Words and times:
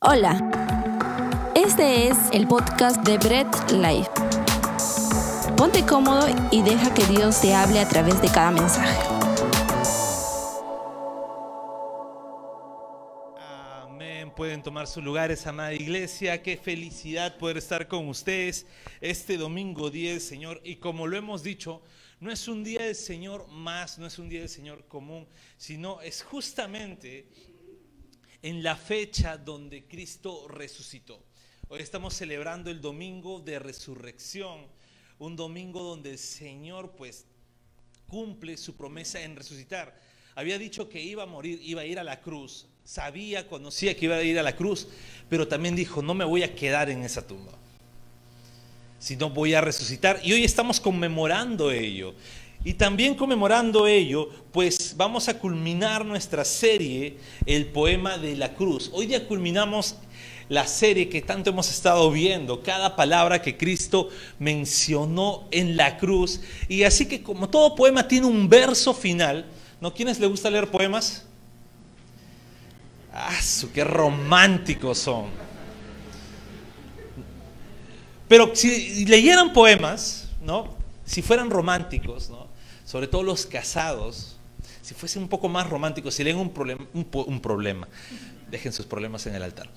Hola, 0.00 0.38
este 1.56 2.06
es 2.06 2.16
el 2.32 2.46
podcast 2.46 3.04
de 3.04 3.18
Bread 3.18 3.48
Life. 3.72 4.08
Ponte 5.56 5.84
cómodo 5.84 6.28
y 6.52 6.62
deja 6.62 6.94
que 6.94 7.04
Dios 7.06 7.40
te 7.40 7.52
hable 7.52 7.80
a 7.80 7.88
través 7.88 8.22
de 8.22 8.28
cada 8.28 8.52
mensaje. 8.52 8.96
Amén. 13.82 14.30
Pueden 14.36 14.62
tomar 14.62 14.86
sus 14.86 15.02
lugares, 15.02 15.44
amada 15.48 15.74
iglesia. 15.74 16.40
Qué 16.44 16.56
felicidad 16.56 17.36
poder 17.36 17.56
estar 17.56 17.88
con 17.88 18.06
ustedes 18.06 18.66
este 19.00 19.36
domingo 19.36 19.90
10, 19.90 20.22
Señor. 20.22 20.60
Y 20.62 20.76
como 20.76 21.08
lo 21.08 21.16
hemos 21.16 21.42
dicho, 21.42 21.82
no 22.20 22.30
es 22.30 22.46
un 22.46 22.62
día 22.62 22.84
del 22.84 22.94
Señor 22.94 23.48
más, 23.48 23.98
no 23.98 24.06
es 24.06 24.16
un 24.20 24.28
día 24.28 24.40
del 24.40 24.48
Señor 24.48 24.86
común, 24.86 25.26
sino 25.56 26.00
es 26.02 26.22
justamente 26.22 27.26
en 28.42 28.62
la 28.62 28.76
fecha 28.76 29.36
donde 29.36 29.84
Cristo 29.84 30.46
resucitó. 30.48 31.22
Hoy 31.68 31.80
estamos 31.80 32.14
celebrando 32.14 32.70
el 32.70 32.80
domingo 32.80 33.40
de 33.40 33.58
resurrección, 33.58 34.66
un 35.18 35.36
domingo 35.36 35.82
donde 35.82 36.12
el 36.12 36.18
Señor 36.18 36.92
pues 36.96 37.26
cumple 38.06 38.56
su 38.56 38.76
promesa 38.76 39.20
en 39.20 39.36
resucitar. 39.36 40.00
Había 40.34 40.58
dicho 40.58 40.88
que 40.88 41.02
iba 41.02 41.24
a 41.24 41.26
morir, 41.26 41.60
iba 41.62 41.82
a 41.82 41.84
ir 41.84 41.98
a 41.98 42.04
la 42.04 42.20
cruz, 42.20 42.66
sabía, 42.84 43.48
conocía 43.48 43.96
que 43.96 44.04
iba 44.06 44.16
a 44.16 44.22
ir 44.22 44.38
a 44.38 44.42
la 44.42 44.54
cruz, 44.54 44.88
pero 45.28 45.48
también 45.48 45.74
dijo, 45.74 46.00
no 46.00 46.14
me 46.14 46.24
voy 46.24 46.44
a 46.44 46.54
quedar 46.54 46.88
en 46.90 47.02
esa 47.02 47.26
tumba, 47.26 47.52
sino 49.00 49.30
voy 49.30 49.54
a 49.54 49.60
resucitar. 49.60 50.20
Y 50.22 50.32
hoy 50.32 50.44
estamos 50.44 50.80
conmemorando 50.80 51.72
ello. 51.72 52.14
Y 52.64 52.74
también 52.74 53.14
conmemorando 53.14 53.86
ello, 53.86 54.28
pues 54.52 54.94
vamos 54.96 55.28
a 55.28 55.38
culminar 55.38 56.04
nuestra 56.04 56.44
serie, 56.44 57.16
el 57.46 57.66
poema 57.66 58.18
de 58.18 58.36
la 58.36 58.54
cruz. 58.54 58.90
Hoy 58.92 59.06
día 59.06 59.26
culminamos 59.26 59.96
la 60.48 60.66
serie 60.66 61.08
que 61.08 61.22
tanto 61.22 61.50
hemos 61.50 61.70
estado 61.70 62.10
viendo, 62.10 62.62
cada 62.62 62.96
palabra 62.96 63.40
que 63.42 63.56
Cristo 63.56 64.08
mencionó 64.38 65.46
en 65.50 65.76
la 65.76 65.98
cruz. 65.98 66.40
Y 66.68 66.82
así 66.82 67.06
que 67.06 67.22
como 67.22 67.48
todo 67.48 67.74
poema 67.74 68.08
tiene 68.08 68.26
un 68.26 68.48
verso 68.48 68.92
final, 68.94 69.46
¿no? 69.80 69.94
¿Quiénes 69.94 70.18
les 70.18 70.28
gusta 70.28 70.50
leer 70.50 70.70
poemas? 70.70 71.26
¡Ah, 73.12 73.38
qué 73.72 73.84
románticos 73.84 74.98
son! 74.98 75.26
Pero 78.28 78.54
si 78.54 79.06
leyeran 79.06 79.52
poemas, 79.52 80.28
¿no? 80.42 80.76
Si 81.04 81.22
fueran 81.22 81.48
románticos, 81.50 82.28
¿no? 82.28 82.37
Sobre 82.88 83.06
todo 83.06 83.22
los 83.22 83.44
casados, 83.44 84.36
si 84.80 84.94
fuesen 84.94 85.20
un 85.20 85.28
poco 85.28 85.46
más 85.46 85.68
románticos, 85.68 86.14
si 86.14 86.24
leen 86.24 86.38
un, 86.38 86.48
problema, 86.48 86.86
un, 86.94 87.38
problema, 87.38 87.86
dejen 88.50 88.72
sus 88.72 88.86
problemas 88.86 89.26
en 89.26 89.34
el 89.34 89.42
altar. 89.42 89.68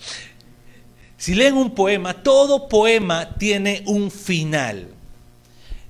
Si 1.17 1.35
leen 1.35 1.55
un 1.55 1.75
poema, 1.75 2.23
todo 2.23 2.69
poema 2.69 3.35
tiene 3.35 3.83
un 3.85 4.09
final. 4.11 4.87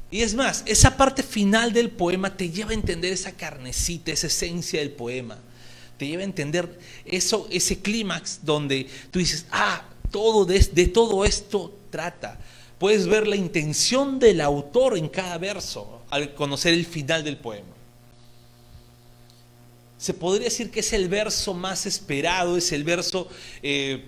Y 0.09 0.23
es 0.23 0.33
más, 0.33 0.64
esa 0.66 0.97
parte 0.97 1.22
final 1.22 1.73
del 1.73 1.92
poema 1.92 2.36
te 2.36 2.49
lleva 2.49 2.72
a 2.72 2.73
entender 2.73 3.14
esa 3.14 3.33
carnecita, 3.33 4.11
esa 4.11 4.25
esencia 4.25 4.80
del 4.80 4.89
poema. 4.89 5.38
Te 5.99 6.08
lleva 6.08 6.22
a 6.22 6.25
entender 6.25 6.80
eso, 7.05 7.47
ese 7.52 7.83
clímax 7.83 8.39
donde 8.42 8.89
tú 9.11 9.19
dices, 9.19 9.45
ah, 9.52 9.83
todo 10.09 10.44
de, 10.45 10.58
de 10.58 10.88
todo 10.88 11.23
esto 11.23 11.72
trata. 11.92 12.39
Puedes 12.80 13.05
ver 13.05 13.27
la 13.27 13.36
intención 13.36 14.17
del 14.17 14.42
autor 14.42 14.97
en 14.97 15.08
cada 15.08 15.38
verso 15.38 16.01
al 16.12 16.36
conocer 16.36 16.73
el 16.73 16.86
final 16.86 17.23
del 17.23 17.38
poema. 17.38 17.73
Se 19.98 20.14
podría 20.14 20.45
decir 20.45 20.70
que 20.70 20.81
es 20.81 20.94
el 20.94 21.09
verso 21.09 21.54
más 21.54 21.86
esperado, 21.86 22.58
es 22.58 22.72
el 22.72 22.84
verso 22.84 23.30
eh, 23.64 24.06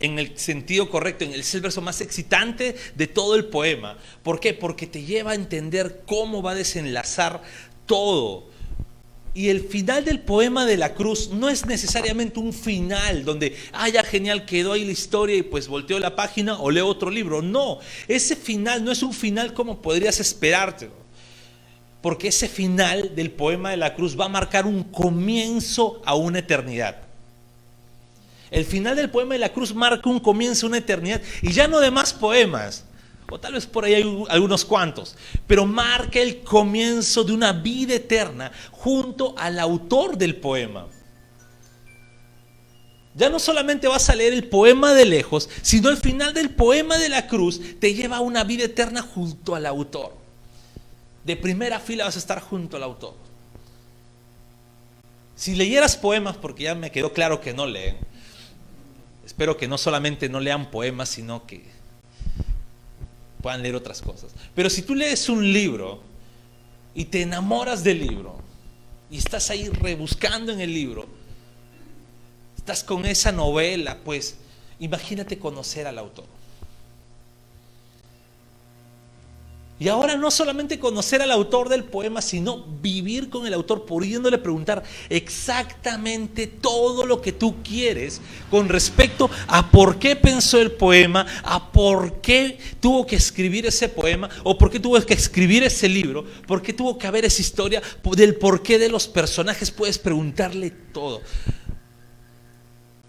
en 0.00 0.18
el 0.18 0.36
sentido 0.38 0.90
correcto, 0.90 1.24
es 1.24 1.54
el 1.54 1.60
verso 1.60 1.80
más 1.80 2.00
excitante 2.00 2.76
de 2.94 3.06
todo 3.06 3.34
el 3.34 3.46
poema. 3.46 3.98
¿Por 4.22 4.40
qué? 4.40 4.54
Porque 4.54 4.86
te 4.86 5.02
lleva 5.02 5.32
a 5.32 5.34
entender 5.34 6.02
cómo 6.06 6.42
va 6.42 6.52
a 6.52 6.54
desenlazar 6.56 7.42
todo. 7.86 8.51
Y 9.34 9.48
el 9.48 9.62
final 9.62 10.04
del 10.04 10.20
poema 10.20 10.66
de 10.66 10.76
la 10.76 10.92
cruz 10.92 11.30
no 11.30 11.48
es 11.48 11.64
necesariamente 11.64 12.38
un 12.38 12.52
final 12.52 13.24
donde, 13.24 13.56
ah, 13.72 13.88
genial, 14.04 14.44
quedó 14.44 14.72
ahí 14.72 14.84
la 14.84 14.92
historia 14.92 15.36
y 15.36 15.42
pues 15.42 15.68
volteo 15.68 15.98
la 15.98 16.14
página 16.14 16.58
o 16.58 16.70
leo 16.70 16.86
otro 16.86 17.10
libro. 17.10 17.40
No, 17.40 17.78
ese 18.08 18.36
final 18.36 18.84
no 18.84 18.92
es 18.92 19.02
un 19.02 19.14
final 19.14 19.54
como 19.54 19.80
podrías 19.80 20.20
esperarte. 20.20 20.90
Porque 22.02 22.28
ese 22.28 22.48
final 22.48 23.14
del 23.14 23.30
poema 23.30 23.70
de 23.70 23.76
la 23.78 23.94
cruz 23.94 24.18
va 24.18 24.26
a 24.26 24.28
marcar 24.28 24.66
un 24.66 24.82
comienzo 24.84 26.02
a 26.04 26.14
una 26.14 26.40
eternidad. 26.40 26.96
El 28.50 28.66
final 28.66 28.96
del 28.96 29.08
poema 29.08 29.32
de 29.32 29.38
la 29.38 29.52
cruz 29.52 29.74
marca 29.74 30.10
un 30.10 30.20
comienzo 30.20 30.66
a 30.66 30.68
una 30.68 30.78
eternidad. 30.78 31.22
Y 31.40 31.52
ya 31.52 31.68
no 31.68 31.80
de 31.80 31.90
más 31.90 32.12
poemas, 32.12 32.84
o 33.32 33.40
tal 33.40 33.54
vez 33.54 33.66
por 33.66 33.84
ahí 33.84 33.94
hay 33.94 34.24
algunos 34.28 34.64
cuantos, 34.64 35.16
pero 35.46 35.64
marca 35.64 36.20
el 36.20 36.40
comienzo 36.40 37.24
de 37.24 37.32
una 37.32 37.52
vida 37.52 37.94
eterna 37.94 38.52
junto 38.70 39.34
al 39.38 39.58
autor 39.58 40.18
del 40.18 40.36
poema. 40.36 40.86
Ya 43.14 43.30
no 43.30 43.38
solamente 43.38 43.88
vas 43.88 44.08
a 44.10 44.14
leer 44.14 44.34
el 44.34 44.48
poema 44.48 44.92
de 44.92 45.06
lejos, 45.06 45.48
sino 45.62 45.88
el 45.88 45.96
final 45.96 46.34
del 46.34 46.50
poema 46.50 46.98
de 46.98 47.08
la 47.08 47.26
cruz 47.26 47.60
te 47.80 47.94
lleva 47.94 48.18
a 48.18 48.20
una 48.20 48.44
vida 48.44 48.64
eterna 48.64 49.00
junto 49.00 49.54
al 49.54 49.64
autor. 49.64 50.14
De 51.24 51.36
primera 51.36 51.80
fila 51.80 52.04
vas 52.04 52.16
a 52.16 52.18
estar 52.18 52.40
junto 52.40 52.76
al 52.76 52.82
autor. 52.82 53.14
Si 55.34 55.54
leyeras 55.54 55.96
poemas, 55.96 56.36
porque 56.36 56.64
ya 56.64 56.74
me 56.74 56.90
quedó 56.90 57.14
claro 57.14 57.40
que 57.40 57.54
no 57.54 57.66
leen, 57.66 57.96
espero 59.24 59.56
que 59.56 59.68
no 59.68 59.78
solamente 59.78 60.28
no 60.28 60.38
lean 60.38 60.70
poemas, 60.70 61.08
sino 61.08 61.46
que 61.46 61.71
puedan 63.42 63.62
leer 63.62 63.74
otras 63.74 64.00
cosas. 64.00 64.32
Pero 64.54 64.70
si 64.70 64.82
tú 64.82 64.94
lees 64.94 65.28
un 65.28 65.52
libro 65.52 66.00
y 66.94 67.04
te 67.06 67.22
enamoras 67.22 67.82
del 67.84 67.98
libro 67.98 68.36
y 69.10 69.18
estás 69.18 69.50
ahí 69.50 69.68
rebuscando 69.68 70.52
en 70.52 70.60
el 70.60 70.72
libro, 70.72 71.06
estás 72.56 72.84
con 72.84 73.04
esa 73.04 73.32
novela, 73.32 73.98
pues 74.04 74.36
imagínate 74.78 75.38
conocer 75.38 75.86
al 75.86 75.98
autor. 75.98 76.24
Y 79.82 79.88
ahora 79.88 80.16
no 80.16 80.30
solamente 80.30 80.78
conocer 80.78 81.22
al 81.22 81.32
autor 81.32 81.68
del 81.68 81.82
poema, 81.82 82.22
sino 82.22 82.64
vivir 82.80 83.28
con 83.28 83.48
el 83.48 83.52
autor, 83.52 83.84
pudiéndole 83.84 84.38
preguntar 84.38 84.84
exactamente 85.08 86.46
todo 86.46 87.04
lo 87.04 87.20
que 87.20 87.32
tú 87.32 87.56
quieres 87.64 88.20
con 88.48 88.68
respecto 88.68 89.28
a 89.48 89.72
por 89.72 89.98
qué 89.98 90.14
pensó 90.14 90.60
el 90.60 90.70
poema, 90.70 91.26
a 91.42 91.72
por 91.72 92.20
qué 92.20 92.60
tuvo 92.78 93.04
que 93.04 93.16
escribir 93.16 93.66
ese 93.66 93.88
poema, 93.88 94.30
o 94.44 94.56
por 94.56 94.70
qué 94.70 94.78
tuvo 94.78 95.00
que 95.04 95.14
escribir 95.14 95.64
ese 95.64 95.88
libro, 95.88 96.24
por 96.46 96.62
qué 96.62 96.72
tuvo 96.72 96.96
que 96.96 97.08
haber 97.08 97.24
esa 97.24 97.42
historia, 97.42 97.82
del 98.12 98.36
porqué 98.36 98.78
de 98.78 98.88
los 98.88 99.08
personajes, 99.08 99.72
puedes 99.72 99.98
preguntarle 99.98 100.70
todo. 100.70 101.22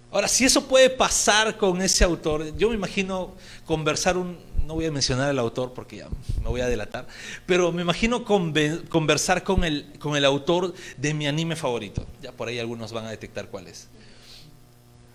Ahora, 0.09 0.27
si 0.27 0.43
eso 0.43 0.67
puede 0.67 0.89
pasar 0.89 1.55
con 1.55 1.83
ese 1.83 2.03
autor, 2.03 2.57
yo 2.57 2.69
me 2.69 2.75
imagino 2.75 3.35
conversar 3.63 4.17
un, 4.17 4.37
no 4.65 4.75
voy 4.75 4.85
a 4.85 4.91
mencionar 4.91 5.29
al 5.29 5.39
autor 5.39 5.73
porque 5.73 5.97
ya 5.97 6.07
me 6.41 6.49
voy 6.49 6.61
a 6.61 6.67
delatar, 6.67 7.07
pero 7.45 7.71
me 7.71 7.81
imagino 7.81 8.23
conversar 8.23 9.43
con 9.43 9.63
el, 9.63 9.91
con 9.99 10.15
el 10.15 10.25
autor 10.25 10.73
de 10.97 11.13
mi 11.13 11.27
anime 11.27 11.55
favorito. 11.55 12.05
Ya 12.21 12.31
por 12.31 12.47
ahí 12.47 12.59
algunos 12.59 12.91
van 12.91 13.05
a 13.05 13.09
detectar 13.09 13.47
cuál 13.47 13.67
es. 13.67 13.87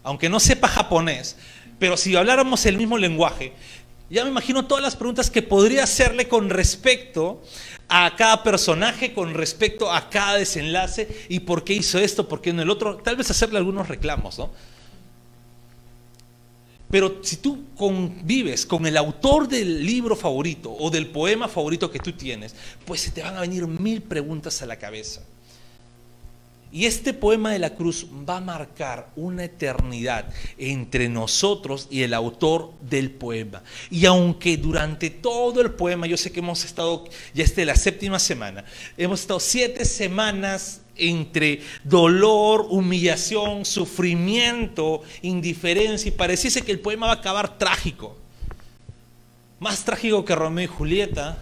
Aunque 0.03 0.29
no 0.29 0.41
sepa 0.41 0.69
japonés, 0.69 1.37
pero 1.79 1.97
si 1.97 2.15
habláramos 2.17 2.67
el 2.67 2.77
mismo 2.77 2.99
lenguaje, 2.99 3.53
ya 4.11 4.25
me 4.25 4.31
imagino 4.31 4.67
todas 4.67 4.83
las 4.83 4.97
preguntas 4.97 5.31
que 5.31 5.43
podría 5.43 5.85
hacerle 5.85 6.29
con 6.29 6.49
respecto 6.49 7.43
a 7.89 8.15
cada 8.17 8.43
personaje, 8.43 9.13
con 9.13 9.35
respecto 9.35 9.93
a 9.93 10.09
cada 10.09 10.39
desenlace 10.39 11.27
y 11.29 11.41
por 11.41 11.65
qué 11.65 11.75
hizo 11.75 11.99
esto, 11.99 12.29
por 12.29 12.41
qué 12.41 12.53
no 12.53 12.63
el 12.63 12.71
otro. 12.71 12.97
Tal 12.97 13.17
vez 13.17 13.31
hacerle 13.31 13.59
algunos 13.59 13.89
reclamos, 13.89 14.39
¿no? 14.39 14.51
Pero 16.91 17.19
si 17.23 17.37
tú 17.37 17.67
convives 17.77 18.65
con 18.65 18.87
el 18.87 18.97
autor 18.97 19.47
del 19.47 19.85
libro 19.85 20.17
favorito 20.17 20.73
o 20.73 20.91
del 20.91 21.09
poema 21.09 21.47
favorito 21.47 21.91
que 21.91 21.99
tú 21.99 22.13
tienes, 22.13 22.55
pues 22.87 23.03
se 23.03 23.11
te 23.11 23.23
van 23.23 23.37
a 23.37 23.41
venir 23.41 23.67
mil 23.67 24.01
preguntas 24.01 24.63
a 24.63 24.67
la 24.67 24.77
cabeza. 24.77 25.23
Y 26.71 26.85
este 26.85 27.15
poema 27.15 27.53
de 27.53 27.59
la 27.59 27.75
cruz 27.75 28.07
va 28.29 28.39
a 28.39 28.41
marcar 28.43 29.11
una 29.17 29.45
eternidad 29.45 30.31
entre 30.59 31.09
nosotros 31.09 31.89
y 31.91 32.03
el 32.03 32.13
autor 32.13 32.73
del 32.83 33.11
poema. 33.11 33.63
Y 33.91 34.05
aunque 34.05 34.59
durante 34.59 35.09
todo 35.09 35.63
el 35.63 35.71
poema, 35.73 36.07
yo 36.07 36.19
sé 36.19 36.31
que 36.31 36.41
hemos 36.41 36.65
estado, 36.65 37.05
ya 37.33 37.45
es 37.45 37.57
la 37.57 37.75
séptima 37.75 38.19
semana, 38.19 38.65
hemos 38.99 39.21
estado 39.21 39.41
siete 39.41 39.87
semanas 39.87 40.83
entre 40.99 41.63
dolor, 41.85 42.67
humillación, 42.69 43.65
sufrimiento, 43.65 45.03
indiferencia, 45.23 46.09
y 46.09 46.13
pareciese 46.13 46.63
que 46.63 46.73
el 46.73 46.81
poema 46.81 47.07
va 47.07 47.13
a 47.13 47.17
acabar 47.17 47.59
trágico. 47.59 48.17
Más 49.61 49.85
trágico 49.85 50.25
que 50.25 50.35
Romeo 50.35 50.65
y 50.65 50.69
Julieta, 50.69 51.39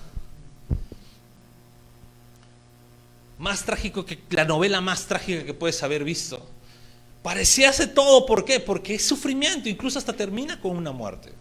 más 3.38 3.64
trágico 3.64 4.04
que 4.04 4.18
la 4.30 4.44
novela 4.44 4.80
más 4.80 5.06
trágica 5.06 5.44
que 5.44 5.54
puedes 5.54 5.82
haber 5.82 6.04
visto. 6.04 6.44
Parecía 7.22 7.70
hacer 7.70 7.92
todo, 7.92 8.24
¿por 8.24 8.44
qué? 8.44 8.60
Porque 8.60 8.94
es 8.94 9.06
sufrimiento, 9.06 9.68
incluso 9.68 9.98
hasta 9.98 10.12
termina 10.12 10.60
con 10.60 10.76
una 10.76 10.92
muerte. 10.92 11.32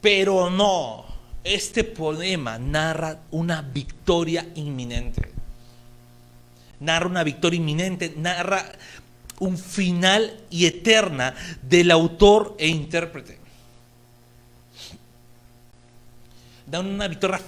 Pero 0.00 0.50
no, 0.50 1.04
este 1.44 1.84
poema 1.84 2.58
narra 2.58 3.20
una 3.30 3.62
victoria 3.62 4.46
inminente. 4.56 5.31
Narra 6.82 7.06
una 7.06 7.24
victoria 7.24 7.56
inminente, 7.56 8.12
narra 8.16 8.70
un 9.38 9.56
final 9.56 10.36
y 10.50 10.66
eterna 10.66 11.34
del 11.62 11.90
autor 11.90 12.54
e 12.58 12.68
intérprete. 12.68 13.38
Da 16.66 16.80
una 16.80 17.08
victoria, 17.08 17.40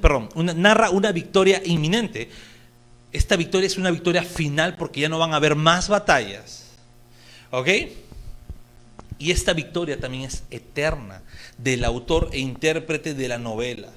perdón, 0.00 0.28
narra 0.56 0.90
una 0.90 1.12
victoria 1.12 1.60
inminente 1.64 2.28
esta 3.16 3.36
victoria 3.36 3.66
es 3.66 3.78
una 3.78 3.90
victoria 3.90 4.22
final 4.22 4.76
porque 4.76 5.00
ya 5.00 5.08
no 5.08 5.18
van 5.18 5.32
a 5.32 5.36
haber 5.36 5.54
más 5.54 5.88
batallas. 5.88 6.64
¿Ok? 7.50 7.68
Y 9.18 9.30
esta 9.30 9.54
victoria 9.54 9.98
también 9.98 10.24
es 10.24 10.42
eterna 10.50 11.22
del 11.56 11.84
autor 11.84 12.28
e 12.32 12.40
intérprete 12.40 13.14
de 13.14 13.28
la 13.28 13.38
novela, 13.38 13.88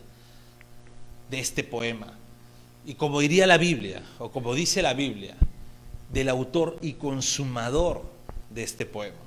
de 1.29 1.39
este 1.39 1.65
poema. 1.65 2.13
Y 2.85 2.95
como 2.95 3.19
diría 3.19 3.45
la 3.45 3.57
Biblia, 3.57 4.01
o 4.19 4.31
como 4.31 4.55
dice 4.55 4.81
la 4.81 4.93
Biblia, 4.93 5.35
del 6.11 6.29
autor 6.29 6.77
y 6.81 6.93
consumador 6.93 8.03
de 8.49 8.63
este 8.63 8.85
poema. 8.85 9.17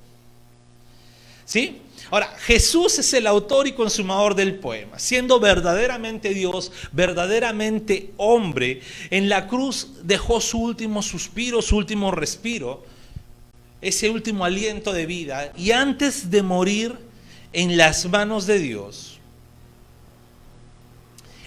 ¿Sí? 1.45 1.83
Ahora, 2.11 2.35
Jesús 2.39 2.99
es 2.99 3.13
el 3.15 3.27
autor 3.27 3.67
y 3.67 3.73
consumador 3.73 4.35
del 4.35 4.55
poema, 4.57 4.99
siendo 4.99 5.39
verdaderamente 5.39 6.35
Dios, 6.35 6.73
verdaderamente 6.93 8.11
hombre, 8.17 8.81
en 9.11 9.29
la 9.29 9.47
cruz 9.47 9.89
dejó 10.03 10.41
su 10.41 10.59
último 10.59 11.03
suspiro, 11.03 11.63
su 11.63 11.77
último 11.77 12.11
respiro, 12.11 12.85
ese 13.81 14.09
último 14.11 14.45
aliento 14.45 14.93
de 14.93 15.07
vida, 15.07 15.53
y 15.57 15.73
antes 15.73 16.31
de 16.31 16.43
morir 16.43 16.97
en 17.53 17.77
las 17.77 18.07
manos 18.07 18.47
de 18.47 18.59
Dios, 18.59 19.12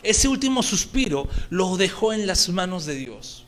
ese 0.06 0.28
último 0.28 0.64
suspiro 0.64 1.28
lo 1.50 1.78
dejó 1.78 2.14
en 2.14 2.28
las 2.28 2.50
manos 2.50 2.86
de 2.86 2.96
Dios. 2.96 3.44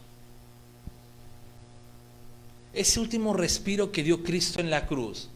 Ese 2.73 2.99
último 2.99 3.33
respiro 3.33 3.91
que 3.91 4.03
dio 4.03 4.23
Cristo 4.23 4.59
en 4.59 4.69
la 4.69 4.85
cruz 4.85 5.29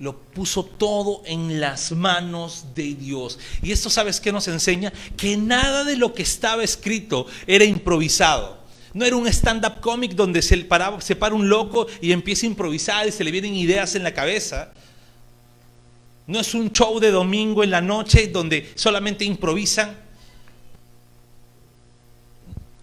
lo 0.00 0.18
puso 0.18 0.64
todo 0.64 1.22
en 1.24 1.60
las 1.60 1.92
manos 1.92 2.66
de 2.74 2.94
Dios. 2.94 3.38
Y 3.62 3.72
esto 3.72 3.88
sabes 3.88 4.20
que 4.20 4.32
nos 4.32 4.48
enseña 4.48 4.92
que 5.16 5.36
nada 5.36 5.84
de 5.84 5.96
lo 5.96 6.12
que 6.12 6.22
estaba 6.22 6.64
escrito 6.64 7.26
era 7.46 7.64
improvisado. 7.64 8.58
No 8.92 9.04
era 9.04 9.16
un 9.16 9.26
stand-up 9.26 9.80
cómic 9.80 10.12
donde 10.12 10.42
se, 10.42 10.68
se 11.00 11.16
para 11.16 11.34
un 11.34 11.48
loco 11.48 11.86
y 12.00 12.12
empieza 12.12 12.46
a 12.46 12.50
improvisar 12.50 13.08
y 13.08 13.12
se 13.12 13.24
le 13.24 13.30
vienen 13.30 13.54
ideas 13.54 13.94
en 13.94 14.02
la 14.04 14.14
cabeza. 14.14 14.72
No 16.26 16.40
es 16.40 16.54
un 16.54 16.72
show 16.72 16.98
de 17.00 17.10
domingo 17.10 17.64
en 17.64 17.70
la 17.70 17.80
noche 17.80 18.28
donde 18.28 18.72
solamente 18.74 19.24
improvisan. 19.24 20.03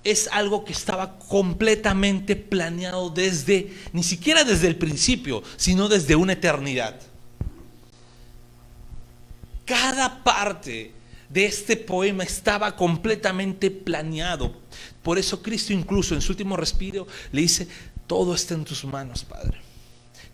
Es 0.04 0.28
algo 0.32 0.66
que 0.66 0.74
estaba 0.74 1.20
completamente 1.20 2.36
planeado 2.36 3.10
desde, 3.10 3.72
ni 3.94 4.04
siquiera 4.04 4.44
desde 4.44 4.68
el 4.68 4.76
principio, 4.76 5.44
sino 5.58 5.88
desde 5.88 6.16
una 6.16 6.34
eternidad. 6.34 7.00
Cada 9.66 10.24
parte 10.24 10.92
de 11.30 11.46
este 11.46 11.78
poema 11.78 12.24
estaba 12.24 12.76
completamente 12.76 13.72
planeado. 13.72 14.54
Por 15.02 15.18
eso 15.18 15.42
Cristo 15.42 15.72
incluso 15.72 16.14
en 16.14 16.22
su 16.22 16.34
último 16.34 16.58
respiro 16.58 17.08
le 17.32 17.42
dice, 17.42 17.68
todo 18.08 18.36
está 18.36 18.56
en 18.56 18.66
tus 18.66 18.84
manos, 18.84 19.24
Padre. 19.24 19.61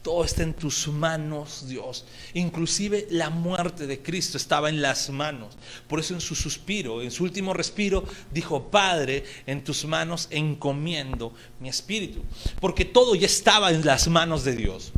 Todo 0.02 0.24
está 0.24 0.44
en 0.44 0.54
tus 0.54 0.88
manos, 0.88 1.68
Dios. 1.68 2.06
Inclusive 2.34 3.08
la 3.12 3.30
muerte 3.30 3.88
de 3.88 4.02
Cristo 4.02 4.38
estaba 4.38 4.70
en 4.70 4.82
las 4.82 5.10
manos. 5.10 5.58
Por 5.88 6.00
eso 6.00 6.14
en 6.14 6.22
su 6.22 6.34
suspiro, 6.34 7.02
en 7.02 7.12
su 7.12 7.24
último 7.24 7.54
respiro, 7.54 8.06
dijo, 8.32 8.70
Padre, 8.70 9.26
en 9.46 9.64
tus 9.64 9.84
manos 9.86 10.28
encomiendo 10.30 11.34
mi 11.60 11.68
espíritu. 11.68 12.24
Porque 12.62 12.86
todo 12.86 13.16
ya 13.16 13.26
estaba 13.26 13.72
en 13.72 13.86
las 13.86 14.08
manos 14.08 14.44
de 14.46 14.56
Dios. 14.56 14.94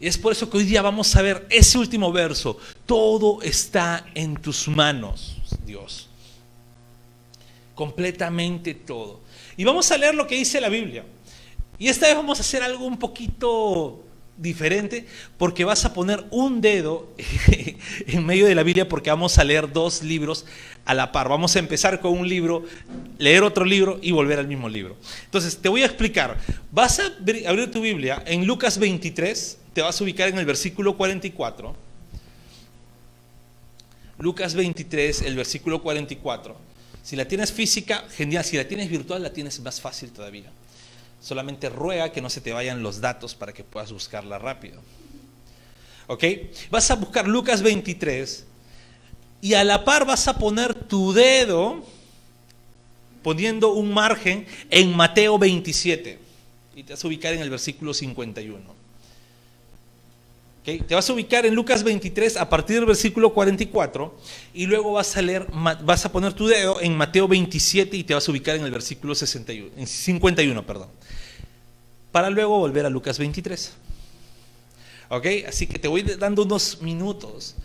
Y 0.00 0.06
es 0.06 0.18
por 0.18 0.32
eso 0.32 0.50
que 0.50 0.58
hoy 0.58 0.64
día 0.64 0.82
vamos 0.82 1.16
a 1.16 1.22
ver 1.22 1.46
ese 1.48 1.78
último 1.78 2.12
verso. 2.12 2.58
Todo 2.84 3.40
está 3.40 4.06
en 4.14 4.34
tus 4.34 4.68
manos, 4.68 5.36
Dios. 5.64 6.10
Completamente 7.74 8.74
todo. 8.74 9.20
Y 9.56 9.64
vamos 9.64 9.90
a 9.90 9.96
leer 9.96 10.14
lo 10.14 10.26
que 10.26 10.34
dice 10.34 10.60
la 10.60 10.68
Biblia. 10.68 11.06
Y 11.78 11.88
esta 11.88 12.06
vez 12.06 12.16
vamos 12.16 12.38
a 12.38 12.42
hacer 12.42 12.62
algo 12.62 12.86
un 12.86 12.98
poquito 12.98 14.04
diferente 14.36 15.06
porque 15.38 15.64
vas 15.64 15.84
a 15.84 15.92
poner 15.92 16.24
un 16.30 16.60
dedo 16.60 17.08
en 18.06 18.26
medio 18.26 18.46
de 18.46 18.54
la 18.54 18.62
Biblia 18.62 18.88
porque 18.88 19.10
vamos 19.10 19.38
a 19.38 19.44
leer 19.44 19.72
dos 19.72 20.02
libros 20.02 20.44
a 20.84 20.94
la 20.94 21.12
par. 21.12 21.28
Vamos 21.28 21.54
a 21.56 21.58
empezar 21.58 22.00
con 22.00 22.12
un 22.12 22.28
libro, 22.28 22.64
leer 23.18 23.42
otro 23.42 23.64
libro 23.64 23.98
y 24.02 24.12
volver 24.12 24.38
al 24.38 24.48
mismo 24.48 24.68
libro. 24.68 24.96
Entonces, 25.24 25.56
te 25.58 25.68
voy 25.68 25.82
a 25.82 25.86
explicar. 25.86 26.38
Vas 26.70 27.00
a 27.00 27.06
abrir 27.48 27.70
tu 27.70 27.80
Biblia 27.80 28.22
en 28.26 28.46
Lucas 28.46 28.78
23, 28.78 29.58
te 29.72 29.82
vas 29.82 30.00
a 30.00 30.04
ubicar 30.04 30.28
en 30.28 30.38
el 30.38 30.46
versículo 30.46 30.96
44. 30.96 31.74
Lucas 34.18 34.54
23, 34.54 35.22
el 35.22 35.36
versículo 35.36 35.82
44. 35.82 36.56
Si 37.02 37.16
la 37.16 37.26
tienes 37.26 37.52
física, 37.52 38.04
genial. 38.16 38.44
Si 38.44 38.56
la 38.56 38.66
tienes 38.66 38.88
virtual, 38.88 39.22
la 39.22 39.32
tienes 39.32 39.60
más 39.60 39.80
fácil 39.80 40.10
todavía. 40.10 40.50
Solamente 41.24 41.70
ruega 41.70 42.12
que 42.12 42.20
no 42.20 42.28
se 42.28 42.42
te 42.42 42.52
vayan 42.52 42.82
los 42.82 43.00
datos 43.00 43.34
para 43.34 43.54
que 43.54 43.64
puedas 43.64 43.90
buscarla 43.90 44.38
rápido. 44.38 44.82
¿Ok? 46.06 46.22
Vas 46.70 46.90
a 46.90 46.96
buscar 46.96 47.26
Lucas 47.26 47.62
23 47.62 48.44
y 49.40 49.54
a 49.54 49.64
la 49.64 49.86
par 49.86 50.04
vas 50.04 50.28
a 50.28 50.36
poner 50.36 50.74
tu 50.74 51.14
dedo 51.14 51.82
poniendo 53.22 53.72
un 53.72 53.94
margen 53.94 54.46
en 54.68 54.94
Mateo 54.94 55.38
27 55.38 56.18
y 56.76 56.82
te 56.82 56.92
vas 56.92 57.02
a 57.02 57.08
ubicar 57.08 57.32
en 57.32 57.40
el 57.40 57.48
versículo 57.48 57.94
51. 57.94 58.83
Te 60.64 60.94
vas 60.94 61.08
a 61.10 61.12
ubicar 61.12 61.44
en 61.44 61.54
Lucas 61.54 61.84
23 61.84 62.38
a 62.38 62.48
partir 62.48 62.76
del 62.76 62.86
versículo 62.86 63.34
44 63.34 64.16
y 64.54 64.66
luego 64.66 64.92
vas 64.92 65.14
a 65.16 65.22
leer, 65.22 65.46
vas 65.52 66.06
a 66.06 66.10
poner 66.10 66.32
tu 66.32 66.46
dedo 66.46 66.80
en 66.80 66.96
Mateo 66.96 67.28
27 67.28 67.96
y 67.96 68.04
te 68.04 68.14
vas 68.14 68.26
a 68.26 68.32
ubicar 68.32 68.56
en 68.56 68.64
el 68.64 68.70
versículo 68.70 69.14
61, 69.14 69.86
51, 69.86 70.66
perdón 70.66 70.88
para 72.14 72.30
luego 72.30 72.60
volver 72.60 72.86
a 72.86 72.90
Lucas 72.90 73.18
23. 73.18 73.72
¿Ok? 75.08 75.26
Así 75.48 75.66
que 75.66 75.80
te 75.80 75.88
voy 75.88 76.02
dando 76.02 76.44
unos 76.44 76.80
minutos. 76.80 77.56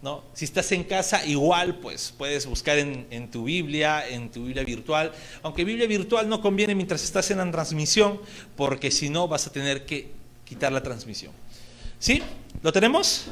¿no? 0.00 0.22
Si 0.32 0.44
estás 0.44 0.70
en 0.70 0.84
casa, 0.84 1.26
igual 1.26 1.80
pues 1.80 2.14
puedes 2.16 2.46
buscar 2.46 2.78
en, 2.78 3.30
tu 3.32 3.42
Biblia, 3.42 4.06
en 4.08 4.30
tu 4.30 4.44
Biblia 4.44 4.62
virtual. 4.62 5.10
Aunque 5.42 5.64
Biblia 5.64 5.88
virtual 5.88 6.28
no 6.28 6.40
conviene 6.40 6.76
mientras 6.76 7.02
estás 7.02 7.32
en 7.32 7.38
la 7.38 7.50
transmisión, 7.50 8.20
porque 8.54 8.92
si 8.92 9.10
no 9.10 9.26
vas 9.26 9.48
a 9.48 9.50
tener 9.50 9.86
que 9.86 10.12
quitar 10.44 10.70
la 10.70 10.84
transmisión. 10.84 11.32
¿Sí? 11.98 12.22
¿Lo 12.62 12.72
tenemos? 12.72 13.26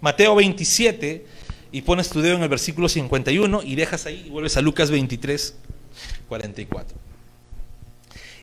Mateo 0.00 0.34
27 0.34 1.26
y 1.70 1.82
pones 1.82 2.10
tu 2.10 2.20
dedo 2.20 2.36
en 2.36 2.42
el 2.42 2.48
versículo 2.48 2.88
51 2.88 3.62
y 3.62 3.74
dejas 3.74 4.06
ahí 4.06 4.24
y 4.26 4.30
vuelves 4.30 4.56
a 4.56 4.60
Lucas 4.60 4.90
23, 4.90 5.54
44. 6.28 6.98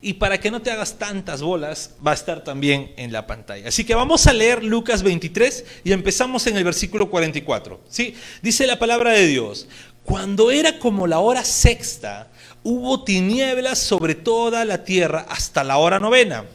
Y 0.01 0.13
para 0.13 0.39
que 0.39 0.49
no 0.49 0.61
te 0.61 0.71
hagas 0.71 0.97
tantas 0.97 1.41
bolas, 1.41 1.91
va 2.05 2.11
a 2.11 2.13
estar 2.13 2.43
también 2.43 2.93
en 2.95 3.11
la 3.11 3.27
pantalla. 3.27 3.67
Así 3.67 3.83
que 3.83 3.95
vamos 3.95 4.27
a 4.27 4.33
leer 4.33 4.63
Lucas 4.63 5.03
23 5.03 5.65
y 5.83 5.91
empezamos 5.91 6.47
en 6.47 6.55
el 6.55 6.63
versículo 6.63 7.09
44. 7.09 7.81
¿sí? 7.89 8.15
Dice 8.41 8.65
la 8.65 8.79
palabra 8.79 9.11
de 9.11 9.27
Dios, 9.27 9.67
cuando 10.03 10.51
era 10.51 10.79
como 10.79 11.05
la 11.05 11.19
hora 11.19 11.43
sexta, 11.43 12.29
hubo 12.63 13.03
tinieblas 13.03 13.79
sobre 13.79 14.15
toda 14.15 14.63
la 14.63 14.85
tierra 14.85 15.25
hasta 15.29 15.65
la 15.65 15.77
hora 15.77 15.99
novena. 15.99 16.45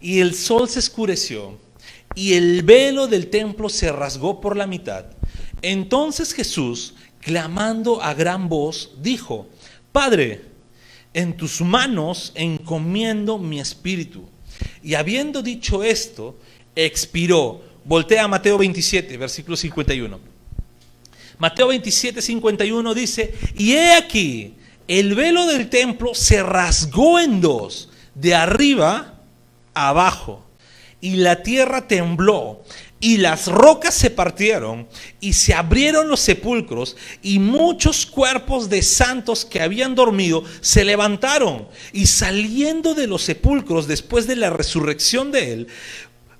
Y 0.00 0.20
el 0.20 0.34
sol 0.34 0.68
se 0.68 0.80
escureció 0.80 1.58
y 2.18 2.34
el 2.34 2.64
velo 2.64 3.06
del 3.06 3.28
templo 3.28 3.68
se 3.68 3.92
rasgó 3.92 4.40
por 4.40 4.56
la 4.56 4.66
mitad. 4.66 5.04
Entonces 5.62 6.34
Jesús, 6.34 6.94
clamando 7.20 8.02
a 8.02 8.12
gran 8.12 8.48
voz, 8.48 8.90
dijo, 9.00 9.46
Padre, 9.92 10.44
en 11.14 11.36
tus 11.36 11.60
manos 11.60 12.32
encomiendo 12.34 13.38
mi 13.38 13.60
espíritu. 13.60 14.28
Y 14.82 14.94
habiendo 14.94 15.42
dicho 15.42 15.84
esto, 15.84 16.36
expiró. 16.74 17.62
Voltea 17.84 18.24
a 18.24 18.28
Mateo 18.28 18.58
27, 18.58 19.16
versículo 19.16 19.56
51. 19.56 20.18
Mateo 21.38 21.68
27, 21.68 22.20
51 22.20 22.94
dice, 22.94 23.32
y 23.56 23.74
he 23.74 23.94
aquí, 23.94 24.54
el 24.88 25.14
velo 25.14 25.46
del 25.46 25.70
templo 25.70 26.16
se 26.16 26.42
rasgó 26.42 27.20
en 27.20 27.40
dos, 27.40 27.90
de 28.16 28.34
arriba 28.34 29.20
abajo, 29.72 30.47
y 31.00 31.16
la 31.16 31.42
tierra 31.42 31.86
tembló, 31.86 32.62
Y 33.00 33.18
las 33.18 33.46
rocas 33.46 33.94
se 33.94 34.10
partieron 34.10 34.88
y 35.20 35.34
se 35.34 35.54
abrieron 35.54 36.08
los 36.08 36.18
sepulcros 36.18 36.96
y 37.22 37.38
muchos 37.38 38.04
cuerpos 38.04 38.68
de 38.68 38.82
santos 38.82 39.44
que 39.44 39.62
habían 39.62 39.94
dormido 39.94 40.42
se 40.60 40.84
levantaron 40.84 41.68
y 41.92 42.06
saliendo 42.06 42.94
de 42.94 43.06
los 43.06 43.22
sepulcros 43.22 43.86
después 43.86 44.26
de 44.26 44.34
la 44.34 44.50
resurrección 44.50 45.30
de 45.30 45.52
él, 45.52 45.68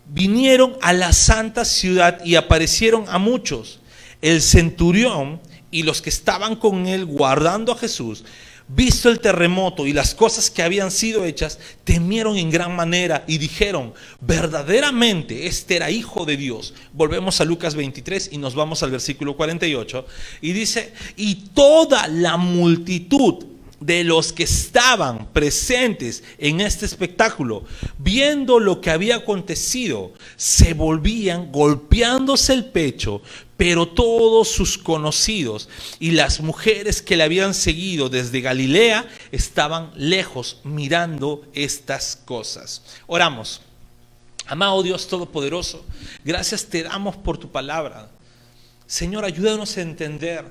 vinieron 0.08 0.76
a 0.82 0.92
la 0.92 1.12
santa 1.12 1.64
ciudad 1.64 2.24
y 2.24 2.34
aparecieron 2.34 3.04
a 3.08 3.18
muchos. 3.18 3.78
El 4.20 4.42
centurión 4.42 5.40
y 5.70 5.84
los 5.84 6.02
que 6.02 6.10
estaban 6.10 6.56
con 6.56 6.88
él 6.88 7.04
guardando 7.04 7.70
a 7.70 7.78
Jesús 7.78 8.24
visto 8.68 9.08
el 9.08 9.20
terremoto 9.20 9.87
y 9.87 9.92
las 9.92 10.14
cosas 10.14 10.50
que 10.50 10.62
habían 10.62 10.90
sido 10.90 11.25
hechas, 11.25 11.58
temieron 11.84 12.37
en 12.37 12.50
gran 12.50 12.76
manera 12.76 13.25
y 13.26 13.38
dijeron, 13.38 13.94
verdaderamente 14.20 15.46
este 15.46 15.76
era 15.76 15.90
hijo 15.90 16.25
de 16.25 16.37
Dios. 16.37 16.75
Volvemos 16.92 17.40
a 17.40 17.44
Lucas 17.44 17.75
23 17.75 18.30
y 18.32 18.38
nos 18.38 18.54
vamos 18.54 18.82
al 18.82 18.90
versículo 18.90 19.37
48 19.37 20.06
y 20.42 20.52
dice, 20.52 20.92
y 21.16 21.34
toda 21.54 22.06
la 22.08 22.37
multitud 22.37 23.46
de 23.80 24.02
los 24.02 24.32
que 24.32 24.42
estaban 24.42 25.28
presentes 25.32 26.25
en 26.38 26.60
este 26.60 26.84
espectáculo, 26.84 27.64
viendo 27.98 28.58
lo 28.58 28.80
que 28.80 28.90
había 28.90 29.16
acontecido, 29.16 30.12
se 30.37 30.75
volvían 30.75 31.52
golpeándose 31.52 32.54
el 32.54 32.66
pecho, 32.66 33.22
pero 33.58 33.88
todos 33.88 34.48
sus 34.48 34.78
conocidos 34.78 35.68
y 35.98 36.12
las 36.12 36.40
mujeres 36.40 37.02
que 37.02 37.16
le 37.16 37.24
habían 37.24 37.54
seguido 37.54 38.08
desde 38.08 38.40
Galilea 38.40 39.06
estaban 39.32 39.90
lejos 39.96 40.60
mirando 40.62 41.44
estas 41.52 42.16
cosas. 42.24 42.82
Oramos. 43.08 43.60
Amado 44.46 44.82
Dios 44.82 45.08
Todopoderoso, 45.08 45.84
gracias 46.24 46.64
te 46.66 46.84
damos 46.84 47.16
por 47.16 47.36
tu 47.36 47.50
palabra. 47.50 48.08
Señor, 48.86 49.24
ayúdanos 49.24 49.76
a 49.76 49.82
entender. 49.82 50.46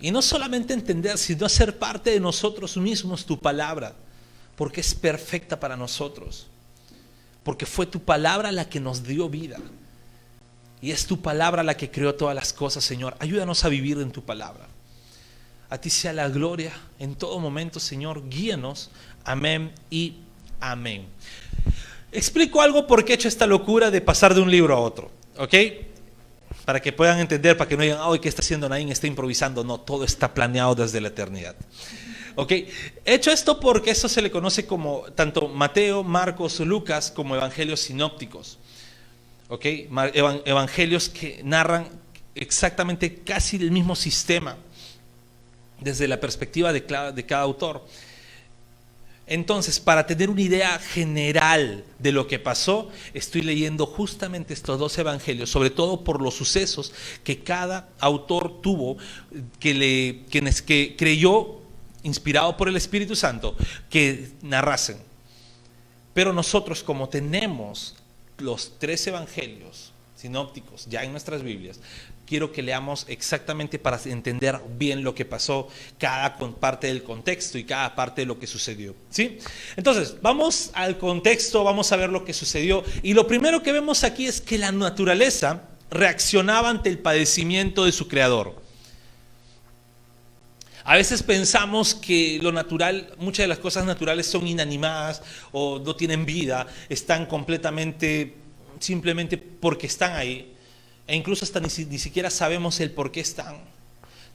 Y 0.00 0.10
no 0.10 0.20
solamente 0.20 0.74
entender, 0.74 1.16
sino 1.16 1.46
hacer 1.46 1.78
parte 1.78 2.10
de 2.10 2.20
nosotros 2.20 2.76
mismos 2.76 3.24
tu 3.24 3.40
palabra, 3.40 3.94
porque 4.54 4.82
es 4.82 4.94
perfecta 4.94 5.58
para 5.58 5.76
nosotros. 5.76 6.46
Porque 7.42 7.64
fue 7.64 7.86
tu 7.86 8.00
palabra 8.00 8.52
la 8.52 8.68
que 8.68 8.80
nos 8.80 9.02
dio 9.02 9.30
vida. 9.30 9.58
Y 10.82 10.92
es 10.92 11.06
tu 11.06 11.20
palabra 11.20 11.62
la 11.62 11.76
que 11.76 11.90
creó 11.90 12.14
todas 12.14 12.34
las 12.34 12.52
cosas, 12.52 12.84
Señor. 12.84 13.14
Ayúdanos 13.18 13.64
a 13.64 13.68
vivir 13.68 13.98
en 13.98 14.12
tu 14.12 14.22
palabra. 14.22 14.66
A 15.68 15.78
ti 15.78 15.90
sea 15.90 16.12
la 16.12 16.28
gloria 16.28 16.72
en 16.98 17.14
todo 17.14 17.38
momento, 17.38 17.78
Señor. 17.78 18.28
Guíanos. 18.28 18.90
Amén 19.24 19.72
y 19.90 20.16
amén. 20.60 21.06
Explico 22.12 22.60
algo 22.60 22.86
por 22.86 23.04
qué 23.04 23.12
he 23.12 23.14
hecho 23.14 23.28
esta 23.28 23.46
locura 23.46 23.90
de 23.90 24.00
pasar 24.00 24.34
de 24.34 24.40
un 24.40 24.50
libro 24.50 24.74
a 24.74 24.80
otro. 24.80 25.10
¿Ok? 25.36 25.54
Para 26.64 26.80
que 26.80 26.92
puedan 26.92 27.20
entender, 27.20 27.56
para 27.56 27.68
que 27.68 27.76
no 27.76 27.82
digan, 27.82 27.98
ay, 28.00 28.18
¿qué 28.18 28.28
está 28.28 28.42
haciendo 28.42 28.68
Naín? 28.68 28.90
Está 28.90 29.06
improvisando. 29.06 29.62
No, 29.62 29.78
todo 29.78 30.04
está 30.04 30.34
planeado 30.34 30.74
desde 30.74 31.00
la 31.00 31.08
eternidad. 31.08 31.54
¿Ok? 32.36 32.52
He 32.52 33.14
hecho 33.14 33.30
esto 33.30 33.60
porque 33.60 33.90
eso 33.90 34.08
se 34.08 34.22
le 34.22 34.30
conoce 34.30 34.66
como 34.66 35.02
tanto 35.14 35.46
Mateo, 35.46 36.02
Marcos, 36.02 36.58
Lucas 36.60 37.12
como 37.14 37.36
evangelios 37.36 37.80
sinópticos. 37.80 38.58
¿Ok? 39.50 39.66
Evangelios 40.44 41.08
que 41.08 41.42
narran 41.44 41.88
exactamente 42.34 43.16
casi 43.16 43.56
el 43.56 43.70
mismo 43.70 43.94
sistema 43.96 44.56
desde 45.80 46.08
la 46.08 46.20
perspectiva 46.20 46.72
de 46.72 46.84
cada, 46.84 47.42
autor. 47.42 47.84
Entonces, 49.26 49.78
para 49.78 50.06
tener 50.06 50.30
una 50.30 50.40
idea 50.40 50.78
general 50.78 51.84
de 51.98 52.12
lo 52.12 52.26
que 52.26 52.38
pasó, 52.38 52.90
estoy 53.12 53.42
leyendo 53.42 53.86
justamente 53.86 54.54
estos 54.54 54.78
dos 54.78 54.96
evangelios, 54.98 55.50
sobre 55.50 55.70
todo 55.70 56.02
por 56.02 56.20
los 56.20 56.34
sucesos 56.34 56.92
que 57.22 57.42
cada 57.42 57.88
autor 58.00 58.60
tuvo, 58.60 58.98
que, 59.58 59.74
le, 59.74 60.24
que 60.64 60.96
creyó, 60.96 61.58
inspirado 62.02 62.56
por 62.56 62.68
el 62.68 62.76
Espíritu 62.76 63.14
Santo, 63.14 63.56
que 63.88 64.30
narrasen. 64.42 64.98
Pero 66.14 66.32
nosotros, 66.32 66.82
como 66.82 67.08
tenemos 67.08 67.99
los 68.40 68.78
tres 68.78 69.06
evangelios 69.06 69.92
sinópticos 70.20 70.86
ya 70.86 71.02
en 71.02 71.12
nuestras 71.12 71.42
Biblias, 71.42 71.80
quiero 72.26 72.52
que 72.52 72.62
leamos 72.62 73.06
exactamente 73.08 73.78
para 73.78 73.98
entender 74.04 74.60
bien 74.76 75.02
lo 75.02 75.14
que 75.14 75.24
pasó, 75.24 75.68
cada 75.98 76.36
parte 76.36 76.86
del 76.86 77.02
contexto 77.02 77.58
y 77.58 77.64
cada 77.64 77.94
parte 77.96 78.22
de 78.22 78.26
lo 78.26 78.38
que 78.38 78.46
sucedió. 78.46 78.94
¿sí? 79.08 79.38
Entonces, 79.76 80.16
vamos 80.22 80.70
al 80.74 80.98
contexto, 80.98 81.64
vamos 81.64 81.90
a 81.90 81.96
ver 81.96 82.10
lo 82.10 82.24
que 82.24 82.32
sucedió. 82.32 82.84
Y 83.02 83.14
lo 83.14 83.26
primero 83.26 83.62
que 83.62 83.72
vemos 83.72 84.04
aquí 84.04 84.26
es 84.26 84.40
que 84.40 84.58
la 84.58 84.70
naturaleza 84.70 85.62
reaccionaba 85.90 86.70
ante 86.70 86.88
el 86.88 86.98
padecimiento 86.98 87.84
de 87.84 87.92
su 87.92 88.06
creador. 88.06 88.59
A 90.90 90.96
veces 90.96 91.22
pensamos 91.22 91.94
que 91.94 92.40
lo 92.42 92.50
natural, 92.50 93.14
muchas 93.16 93.44
de 93.44 93.46
las 93.46 93.60
cosas 93.60 93.84
naturales 93.84 94.26
son 94.26 94.48
inanimadas 94.48 95.22
o 95.52 95.78
no 95.78 95.94
tienen 95.94 96.26
vida, 96.26 96.66
están 96.88 97.26
completamente 97.26 98.34
simplemente 98.80 99.38
porque 99.38 99.86
están 99.86 100.16
ahí. 100.16 100.52
E 101.06 101.14
incluso 101.14 101.44
hasta 101.44 101.60
ni, 101.60 101.70
siquiera 101.70 102.28
sabemos 102.28 102.80
el 102.80 102.90
por 102.90 103.12
qué 103.12 103.20
están. 103.20 103.58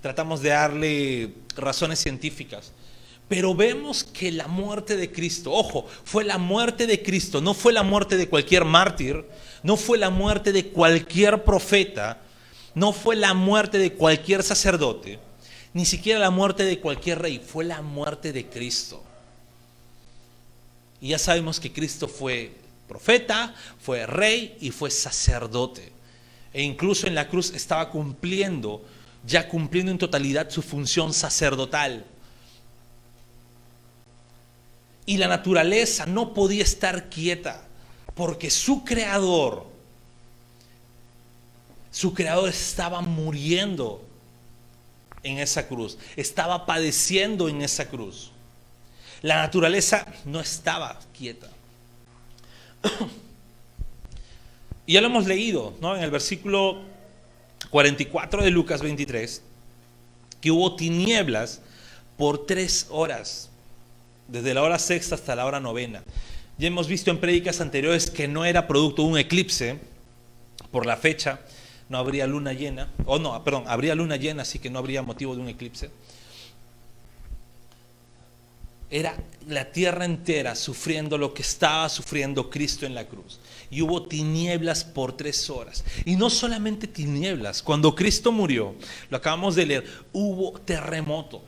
Tratamos 0.02 0.42
de 0.42 0.52
darle 0.52 1.34
razones 1.58 2.00
científicas. 2.00 2.72
Pero 3.28 3.54
vemos 3.54 4.06
que 4.06 4.32
la 4.32 4.48
muerte 4.48 4.96
de 4.96 5.12
Cristo, 5.12 5.52
ojo, 5.52 5.86
fue 6.06 6.24
la 6.24 6.38
muerte 6.38 6.88
de 6.88 7.04
Cristo, 7.04 7.42
no 7.42 7.54
fue 7.54 7.74
la 7.74 7.84
muerte 7.84 8.16
de 8.16 8.30
cualquier 8.30 8.64
mártir, 8.64 9.26
no 9.62 9.76
fue 9.76 9.98
la 9.98 10.10
muerte 10.10 10.54
de 10.54 10.68
cualquier 10.68 11.44
profeta, 11.44 12.22
no 12.74 12.94
fue 12.94 13.18
la 13.18 13.34
muerte 13.34 13.78
de 13.78 13.92
cualquier 13.92 14.42
sacerdote 14.42 15.25
ni 15.76 15.84
siquiera 15.84 16.20
la 16.20 16.32
muerte 16.32 16.64
de 16.64 16.80
cualquier 16.80 17.20
rey, 17.20 17.38
fue 17.38 17.66
la 17.66 17.82
muerte 17.82 18.32
de 18.32 18.48
Cristo. 18.48 19.04
Y 21.02 21.10
ya 21.10 21.20
sabemos 21.20 21.60
que 21.60 21.74
Cristo 21.74 22.08
fue 22.08 22.56
profeta, 22.88 23.54
fue 23.82 24.06
rey 24.06 24.56
y 24.62 24.72
fue 24.72 24.90
sacerdote. 24.90 25.92
E 26.54 26.62
incluso 26.64 27.08
en 27.08 27.16
la 27.16 27.28
cruz 27.28 27.52
estaba 27.54 27.90
cumpliendo, 27.90 28.86
ya 29.28 29.50
cumpliendo 29.50 29.92
en 29.92 29.98
totalidad 29.98 30.50
su 30.50 30.62
función 30.62 31.14
sacerdotal. 31.14 32.06
Y 35.06 35.18
la 35.18 35.28
naturaleza 35.28 36.06
no 36.06 36.34
podía 36.34 36.64
estar 36.64 37.10
quieta, 37.10 37.68
porque 38.14 38.50
su 38.50 38.86
creador, 38.86 39.68
su 41.92 42.14
creador 42.14 42.48
estaba 42.48 43.02
muriendo 43.02 44.05
en 45.26 45.40
esa 45.40 45.68
cruz, 45.68 45.98
estaba 46.16 46.66
padeciendo 46.66 47.50
en 47.50 47.62
esa 47.62 47.90
cruz. 47.90 48.32
La 49.22 49.38
naturaleza 49.38 50.06
no 50.24 50.40
estaba 50.40 51.00
quieta. 51.18 51.50
Y 54.88 54.94
ya 54.94 55.02
lo 55.02 55.08
hemos 55.08 55.26
leído, 55.26 55.74
¿no? 55.82 55.96
En 55.98 56.04
el 56.04 56.12
versículo 56.12 56.84
44 57.72 58.44
de 58.44 58.52
Lucas 58.52 58.84
23, 58.84 59.42
que 60.40 60.52
hubo 60.52 60.76
tinieblas 60.76 61.60
por 62.18 62.46
tres 62.46 62.86
horas, 62.92 63.50
desde 64.28 64.54
la 64.54 64.62
hora 64.62 64.78
sexta 64.78 65.16
hasta 65.16 65.36
la 65.36 65.48
hora 65.48 65.60
novena. 65.60 66.04
Ya 66.60 66.68
hemos 66.68 66.88
visto 66.88 67.10
en 67.10 67.20
prédicas 67.20 67.62
anteriores 67.62 68.12
que 68.12 68.28
no 68.28 68.46
era 68.46 68.68
producto 68.68 69.02
de 69.02 69.08
un 69.08 69.18
eclipse 69.18 69.80
por 70.70 70.86
la 70.86 70.98
fecha, 70.98 71.40
no 71.90 71.98
habría 71.98 72.26
luna 72.26 72.54
llena, 72.54 72.90
o 73.06 73.20
no, 73.20 73.44
perdón, 73.44 73.66
habría 73.68 73.96
luna 73.96 74.16
llena, 74.16 74.42
así 74.42 74.60
que 74.60 74.70
no 74.70 74.80
habría 74.80 75.02
motivo 75.02 75.36
de 75.36 75.42
un 75.42 75.50
eclipse. 75.50 75.92
Era 78.90 79.18
la 79.48 79.72
tierra 79.72 80.06
entera 80.06 80.56
sufriendo 80.56 81.18
lo 81.18 81.34
que 81.34 81.42
estaba 81.42 81.90
sufriendo 81.90 82.50
Cristo 82.50 82.86
en 82.86 82.96
la 82.96 83.06
cruz. 83.06 83.40
Y 83.70 83.82
hubo 83.82 84.04
tinieblas 84.04 84.84
por 84.84 85.18
tres 85.18 85.50
horas. 85.50 85.84
Y 86.06 86.16
no 86.16 86.30
solamente 86.30 86.88
tinieblas, 86.88 87.62
cuando 87.62 87.96
Cristo 87.96 88.32
murió, 88.32 88.76
lo 89.10 89.18
acabamos 89.18 89.56
de 89.56 89.66
leer, 89.66 89.86
hubo 90.14 90.60
terremoto. 90.62 91.44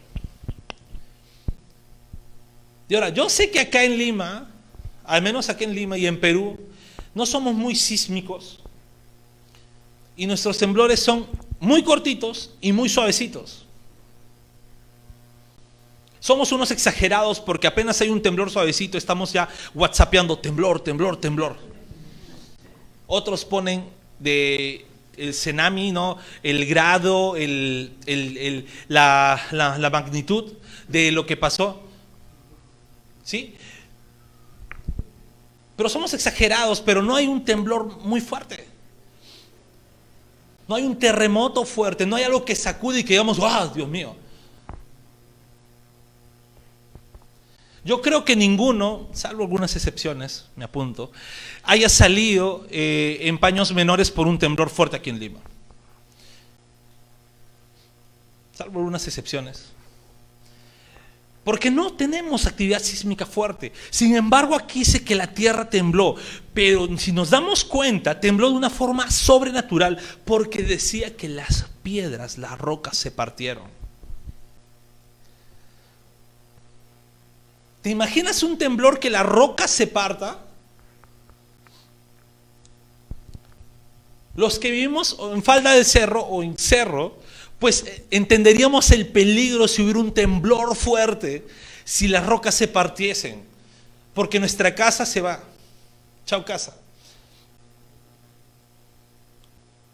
Y 2.89 2.95
ahora, 2.95 3.09
yo 3.09 3.29
sé 3.29 3.51
que 3.51 3.59
acá 3.59 3.83
en 3.83 3.97
Lima, 3.97 4.49
al 5.03 5.21
menos 5.21 5.49
acá 5.49 5.63
en 5.63 5.75
Lima 5.75 5.97
y 5.97 6.07
en 6.07 6.19
Perú, 6.19 6.59
no 7.13 7.25
somos 7.25 7.53
muy 7.53 7.75
sísmicos 7.75 8.59
y 10.17 10.25
nuestros 10.25 10.57
temblores 10.57 10.99
son 10.99 11.27
muy 11.59 11.83
cortitos 11.83 12.51
y 12.59 12.73
muy 12.73 12.89
suavecitos. 12.89 13.65
Somos 16.19 16.51
unos 16.51 16.71
exagerados 16.71 17.39
porque 17.39 17.67
apenas 17.67 18.01
hay 18.01 18.09
un 18.09 18.21
temblor 18.21 18.49
suavecito, 18.49 18.97
estamos 18.97 19.31
ya 19.31 19.47
whatsappeando 19.73 20.37
temblor, 20.37 20.81
temblor, 20.81 21.21
temblor. 21.21 21.55
Otros 23.05 23.45
ponen 23.45 23.85
de 24.19 24.85
el 25.15 25.31
tsunami, 25.31 25.91
¿no? 25.91 26.17
el 26.43 26.65
grado, 26.65 27.35
la, 28.87 29.41
la 29.51 29.89
magnitud 29.89 30.53
de 30.87 31.11
lo 31.11 31.25
que 31.25 31.37
pasó. 31.37 31.81
¿Sí? 33.23 33.55
Pero 35.75 35.89
somos 35.89 36.13
exagerados, 36.13 36.81
pero 36.81 37.03
no 37.03 37.15
hay 37.15 37.27
un 37.27 37.45
temblor 37.45 37.99
muy 37.99 38.19
fuerte. 38.19 38.66
No 40.67 40.75
hay 40.75 40.83
un 40.83 40.97
terremoto 40.99 41.63
fuerte, 41.65 42.05
no 42.05 42.15
hay 42.15 42.23
algo 42.23 42.43
que 42.43 42.55
sacude 42.55 42.99
y 42.99 43.03
que 43.03 43.13
digamos, 43.13 43.39
¡ah, 43.41 43.71
Dios 43.73 43.87
mío! 43.87 44.15
Yo 47.85 48.01
creo 48.01 48.25
que 48.25 48.35
ninguno, 48.35 49.07
salvo 49.13 49.43
algunas 49.43 49.73
excepciones, 49.77 50.49
me 50.57 50.65
apunto, 50.65 51.09
haya 51.63 51.87
salido 51.87 52.67
eh, 52.69 53.19
en 53.21 53.37
paños 53.37 53.73
menores 53.73 54.11
por 54.11 54.27
un 54.27 54.37
temblor 54.37 54.69
fuerte 54.69 54.97
aquí 54.97 55.09
en 55.09 55.19
Lima. 55.19 55.39
Salvo 58.51 58.79
algunas 58.79 59.07
excepciones. 59.07 59.76
Porque 61.47 61.71
no 61.71 61.93
tenemos 61.93 62.45
actividad 62.45 62.81
sísmica 62.81 63.25
fuerte. 63.25 63.71
Sin 63.89 64.17
embargo, 64.17 64.53
aquí 64.53 64.79
dice 64.79 65.05
que 65.05 65.15
la 65.15 65.33
tierra 65.33 65.69
tembló. 65.69 66.15
Pero 66.53 66.89
si 66.97 67.13
nos 67.13 67.29
damos 67.29 67.63
cuenta, 67.63 68.19
tembló 68.19 68.49
de 68.49 68.57
una 68.57 68.69
forma 68.69 69.09
sobrenatural 69.09 69.97
porque 70.25 70.61
decía 70.61 71.15
que 71.15 71.29
las 71.29 71.67
piedras, 71.83 72.37
las 72.37 72.59
rocas 72.59 72.97
se 72.97 73.11
partieron. 73.11 73.63
¿Te 77.81 77.91
imaginas 77.91 78.43
un 78.43 78.57
temblor 78.57 78.99
que 78.99 79.09
la 79.09 79.23
roca 79.23 79.69
se 79.69 79.87
parta? 79.87 80.39
Los 84.35 84.59
que 84.59 84.69
vivimos 84.69 85.15
en 85.31 85.41
falda 85.41 85.71
del 85.71 85.85
cerro 85.85 86.23
o 86.23 86.43
en 86.43 86.57
cerro, 86.57 87.19
pues 87.59 87.83
eh, 87.85 88.05
entenderíamos 88.11 88.91
el 88.91 89.07
peligro 89.07 89.67
si 89.67 89.81
hubiera 89.81 89.99
un 89.99 90.13
temblor 90.13 90.75
fuerte, 90.75 91.45
si 91.83 92.07
las 92.07 92.25
rocas 92.25 92.55
se 92.55 92.67
partiesen, 92.67 93.43
porque 94.13 94.39
nuestra 94.39 94.75
casa 94.75 95.05
se 95.05 95.21
va. 95.21 95.43
Chao 96.25 96.43
casa. 96.43 96.75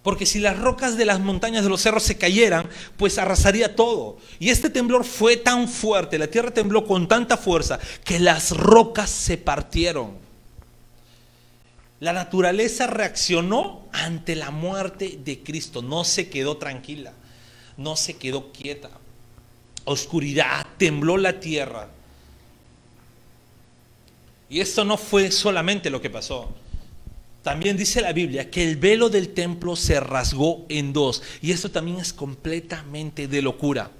Porque 0.04 0.26
si 0.26 0.40
las 0.40 0.60
rocas 0.60 0.98
de 0.98 1.06
las 1.06 1.22
montañas 1.22 1.64
de 1.64 1.70
los 1.70 1.82
cerros 1.82 2.04
se 2.04 2.18
cayeran, 2.18 2.70
pues 2.98 3.18
arrasaría 3.18 3.76
todo. 3.76 4.18
Y 4.38 4.50
este 4.50 4.70
temblor 4.70 5.06
fue 5.06 5.38
tan 5.38 5.70
fuerte, 5.70 6.20
la 6.20 6.28
tierra 6.28 6.52
tembló 6.52 6.86
con 6.86 7.08
tanta 7.08 7.38
fuerza, 7.38 7.80
que 8.04 8.20
las 8.20 8.52
rocas 8.52 9.10
se 9.10 9.38
partieron. 9.38 10.18
La 12.02 12.12
naturaleza 12.12 12.86
reaccionó 12.88 13.88
ante 13.94 14.36
la 14.36 14.52
muerte 14.52 15.20
de 15.24 15.42
Cristo, 15.42 15.82
no 15.82 16.04
se 16.04 16.30
quedó 16.30 16.58
tranquila, 16.58 17.14
no 17.78 17.96
se 17.96 18.18
quedó 18.18 18.52
quieta. 18.52 18.90
Oscuridad, 19.86 20.66
tembló 20.78 21.18
la 21.18 21.40
tierra. 21.40 21.90
Y 24.50 24.60
esto 24.60 24.86
no 24.86 24.98
fue 24.98 25.32
solamente 25.32 25.90
lo 25.90 26.02
que 26.02 26.10
pasó. 26.10 26.54
También 27.42 27.76
dice 27.76 28.02
la 28.02 28.14
Biblia 28.14 28.50
que 28.50 28.64
el 28.64 28.78
velo 28.78 29.10
del 29.10 29.34
templo 29.34 29.76
se 29.76 30.00
rasgó 30.00 30.66
en 30.70 30.94
dos. 30.94 31.22
Y 31.42 31.52
esto 31.52 31.70
también 31.70 31.98
es 31.98 32.14
completamente 32.14 33.28
de 33.28 33.42
locura. 33.42 33.92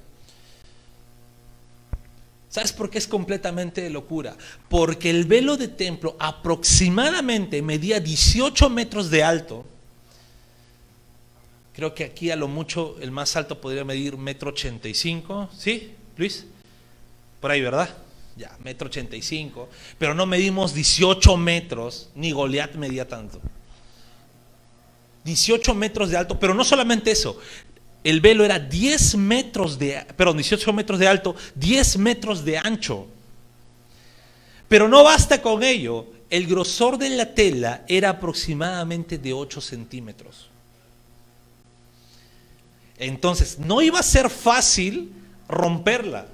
¿Sabes 2.48 2.72
por 2.72 2.92
qué 2.92 3.00
es 3.00 3.08
completamente 3.08 3.82
de 3.82 3.90
locura? 3.90 4.38
Porque 4.70 5.10
el 5.10 5.26
velo 5.26 5.58
del 5.58 5.76
templo 5.76 6.16
aproximadamente 6.20 7.64
medía 7.64 8.00
18 8.00 8.70
metros 8.70 9.10
de 9.10 9.24
alto. 9.24 9.66
Creo 11.74 11.94
que 11.94 12.04
aquí 12.04 12.32
a 12.32 12.36
lo 12.36 12.48
mucho 12.48 12.98
el 13.02 13.12
más 13.12 13.36
alto 13.36 13.60
podría 13.60 13.84
medir 13.84 14.18
metro 14.18 14.52
85. 14.52 15.50
¿Sí, 15.58 15.94
Luis? 16.18 16.46
Por 17.40 17.52
ahí, 17.52 17.62
¿verdad? 17.62 17.90
ya, 18.36 18.56
metro 18.64 18.88
ochenta 18.88 19.16
y 19.16 19.22
cinco, 19.22 19.70
pero 19.98 20.14
no 20.14 20.26
medimos 20.26 20.74
18 20.74 21.38
metros, 21.38 22.10
ni 22.16 22.32
Goliat 22.32 22.76
medía 22.76 23.08
tanto. 23.08 23.40
18 25.24 25.74
metros 25.76 26.10
de 26.10 26.18
alto, 26.18 26.40
pero 26.40 26.54
no 26.54 26.64
solamente 26.64 27.12
eso, 27.12 27.40
el 28.04 28.20
velo 28.20 28.44
era 28.44 28.60
10 28.60 29.16
metros 29.16 29.80
de, 29.80 30.06
perdón, 30.18 30.38
18 30.38 30.74
metros 30.74 31.00
de 31.00 31.08
alto, 31.08 31.36
10 31.56 31.98
metros 31.98 32.44
de 32.44 32.58
ancho. 32.58 33.08
Pero 34.68 34.90
no 34.90 35.04
basta 35.04 35.42
con 35.42 35.64
ello, 35.64 36.08
el 36.30 36.48
grosor 36.48 36.98
de 36.98 37.10
la 37.12 37.34
tela 37.34 37.86
era 37.88 38.10
aproximadamente 38.10 39.18
de 39.18 39.32
8 39.32 39.62
centímetros. 39.62 40.50
Entonces, 42.98 43.60
no 43.60 43.82
iba 43.82 44.00
a 44.00 44.04
ser 44.04 44.30
fácil 44.30 45.12
romperla. 45.48 46.28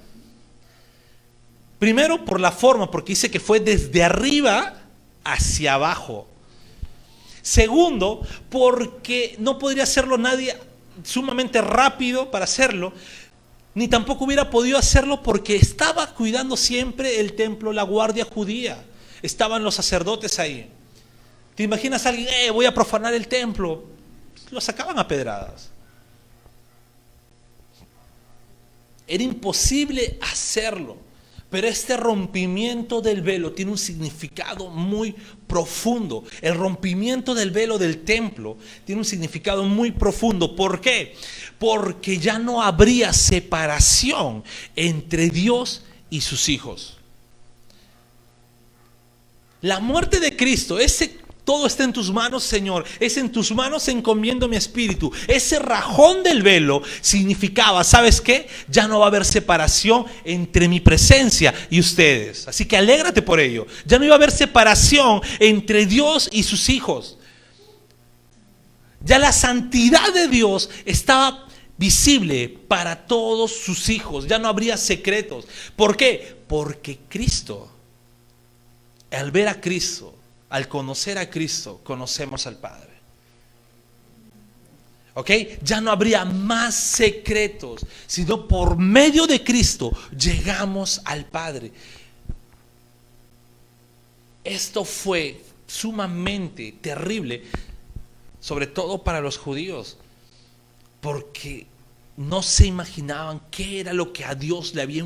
Primero 1.78 2.24
por 2.24 2.40
la 2.40 2.52
forma, 2.52 2.90
porque 2.90 3.12
dice 3.12 3.30
que 3.30 3.40
fue 3.40 3.60
desde 3.60 4.04
arriba 4.04 4.74
hacia 5.24 5.74
abajo. 5.74 6.26
Segundo, 7.42 8.20
porque 8.50 9.34
no 9.38 9.58
podría 9.58 9.84
hacerlo 9.84 10.18
nadie 10.18 10.56
sumamente 11.04 11.62
rápido 11.62 12.30
para 12.30 12.44
hacerlo, 12.44 12.92
ni 13.74 13.88
tampoco 13.88 14.24
hubiera 14.24 14.50
podido 14.50 14.76
hacerlo 14.76 15.22
porque 15.22 15.56
estaba 15.56 16.14
cuidando 16.14 16.56
siempre 16.56 17.20
el 17.20 17.34
templo, 17.34 17.72
la 17.72 17.82
guardia 17.82 18.24
judía. 18.24 18.84
Estaban 19.22 19.64
los 19.64 19.74
sacerdotes 19.74 20.38
ahí. 20.38 20.68
¿Te 21.54 21.62
imaginas 21.62 22.04
a 22.04 22.10
alguien, 22.10 22.28
eh, 22.28 22.50
voy 22.50 22.66
a 22.66 22.74
profanar 22.74 23.14
el 23.14 23.28
templo? 23.28 23.84
Lo 24.50 24.60
sacaban 24.60 24.98
a 24.98 25.06
pedradas. 25.06 25.70
Era 29.10 29.24
imposible 29.24 30.18
hacerlo. 30.20 30.96
Pero 31.50 31.66
este 31.66 31.96
rompimiento 31.96 33.00
del 33.00 33.22
velo 33.22 33.50
tiene 33.50 33.72
un 33.72 33.78
significado 33.78 34.70
muy 34.70 35.16
profundo. 35.48 36.22
El 36.40 36.54
rompimiento 36.54 37.34
del 37.34 37.50
velo 37.50 37.76
del 37.76 38.04
templo 38.04 38.56
tiene 38.84 39.00
un 39.00 39.04
significado 39.04 39.64
muy 39.64 39.90
profundo. 39.90 40.54
¿Por 40.54 40.80
qué? 40.80 41.16
Porque 41.58 42.18
ya 42.18 42.38
no 42.38 42.62
habría 42.62 43.12
separación 43.12 44.44
entre 44.76 45.28
Dios 45.28 45.82
y 46.08 46.20
sus 46.20 46.48
hijos. 46.48 46.98
La 49.62 49.80
muerte 49.80 50.20
de 50.20 50.36
Cristo, 50.36 50.78
ese 50.78 51.18
todo 51.50 51.66
está 51.66 51.82
en 51.82 51.92
tus 51.92 52.12
manos, 52.12 52.44
Señor. 52.44 52.84
Es 53.00 53.16
en 53.16 53.32
tus 53.32 53.50
manos 53.50 53.88
encomiendo 53.88 54.46
mi 54.46 54.54
espíritu. 54.54 55.10
Ese 55.26 55.58
rajón 55.58 56.22
del 56.22 56.44
velo 56.44 56.80
significaba, 57.00 57.82
¿sabes 57.82 58.20
qué? 58.20 58.46
Ya 58.68 58.86
no 58.86 59.00
va 59.00 59.06
a 59.06 59.08
haber 59.08 59.24
separación 59.24 60.06
entre 60.22 60.68
mi 60.68 60.78
presencia 60.78 61.52
y 61.68 61.80
ustedes. 61.80 62.46
Así 62.46 62.66
que 62.66 62.76
alégrate 62.76 63.20
por 63.20 63.40
ello. 63.40 63.66
Ya 63.84 63.98
no 63.98 64.04
iba 64.04 64.14
a 64.14 64.16
haber 64.16 64.30
separación 64.30 65.22
entre 65.40 65.86
Dios 65.86 66.28
y 66.30 66.44
sus 66.44 66.68
hijos. 66.68 67.18
Ya 69.04 69.18
la 69.18 69.32
santidad 69.32 70.14
de 70.14 70.28
Dios 70.28 70.70
estaba 70.84 71.48
visible 71.76 72.60
para 72.68 73.08
todos 73.08 73.50
sus 73.50 73.88
hijos. 73.88 74.28
Ya 74.28 74.38
no 74.38 74.46
habría 74.46 74.76
secretos. 74.76 75.46
¿Por 75.74 75.96
qué? 75.96 76.36
Porque 76.46 77.00
Cristo, 77.08 77.68
al 79.10 79.32
ver 79.32 79.48
a 79.48 79.60
Cristo, 79.60 80.14
al 80.50 80.68
conocer 80.68 81.16
a 81.16 81.30
Cristo, 81.30 81.80
conocemos 81.82 82.46
al 82.46 82.56
Padre. 82.56 82.90
¿Ok? 85.14 85.30
Ya 85.62 85.80
no 85.80 85.90
habría 85.90 86.24
más 86.24 86.74
secretos, 86.74 87.86
sino 88.06 88.46
por 88.46 88.76
medio 88.76 89.26
de 89.26 89.42
Cristo 89.42 89.92
llegamos 90.16 91.00
al 91.04 91.24
Padre. 91.24 91.72
Esto 94.44 94.84
fue 94.84 95.42
sumamente 95.66 96.74
terrible, 96.80 97.44
sobre 98.40 98.66
todo 98.66 99.02
para 99.02 99.20
los 99.20 99.38
judíos, 99.38 99.98
porque 101.00 101.66
no 102.20 102.42
se 102.42 102.66
imaginaban 102.66 103.40
qué 103.50 103.80
era 103.80 103.94
lo 103.94 104.12
que 104.12 104.26
a 104.26 104.34
Dios 104.34 104.74
le 104.74 104.82
había 104.82 105.02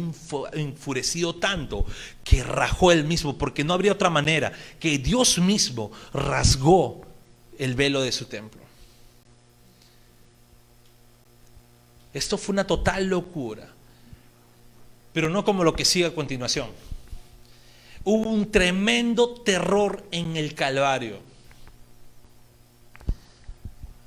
enfurecido 0.52 1.36
tanto 1.36 1.86
que 2.24 2.42
rajó 2.42 2.90
él 2.90 3.04
mismo, 3.04 3.38
porque 3.38 3.62
no 3.62 3.72
habría 3.72 3.92
otra 3.92 4.10
manera 4.10 4.52
que 4.80 4.98
Dios 4.98 5.38
mismo 5.38 5.92
rasgó 6.12 7.02
el 7.56 7.76
velo 7.76 8.02
de 8.02 8.10
su 8.10 8.24
templo. 8.24 8.60
Esto 12.12 12.36
fue 12.36 12.52
una 12.52 12.66
total 12.66 13.06
locura, 13.06 13.68
pero 15.12 15.28
no 15.28 15.44
como 15.44 15.62
lo 15.62 15.76
que 15.76 15.84
sigue 15.84 16.06
a 16.06 16.14
continuación. 16.16 16.70
Hubo 18.02 18.28
un 18.28 18.50
tremendo 18.50 19.40
terror 19.42 20.04
en 20.10 20.36
el 20.36 20.52
Calvario. 20.54 21.20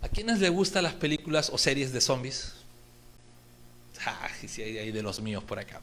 ¿A 0.01 0.09
quiénes 0.09 0.39
les 0.39 0.51
gustan 0.51 0.83
las 0.83 0.93
películas 0.93 1.49
o 1.53 1.57
series 1.57 1.93
de 1.93 2.01
zombies? 2.01 2.56
Ah, 4.05 4.29
sí, 4.47 4.61
hay 4.61 4.91
de 4.91 5.01
los 5.01 5.19
míos 5.19 5.43
por 5.43 5.59
acá. 5.59 5.81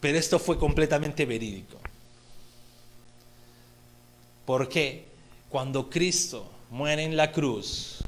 Pero 0.00 0.18
esto 0.18 0.38
fue 0.38 0.58
completamente 0.58 1.24
verídico. 1.24 1.80
Porque 4.44 5.06
cuando 5.48 5.88
Cristo 5.88 6.50
muere 6.70 7.04
en 7.04 7.16
la 7.16 7.32
cruz, 7.32 8.04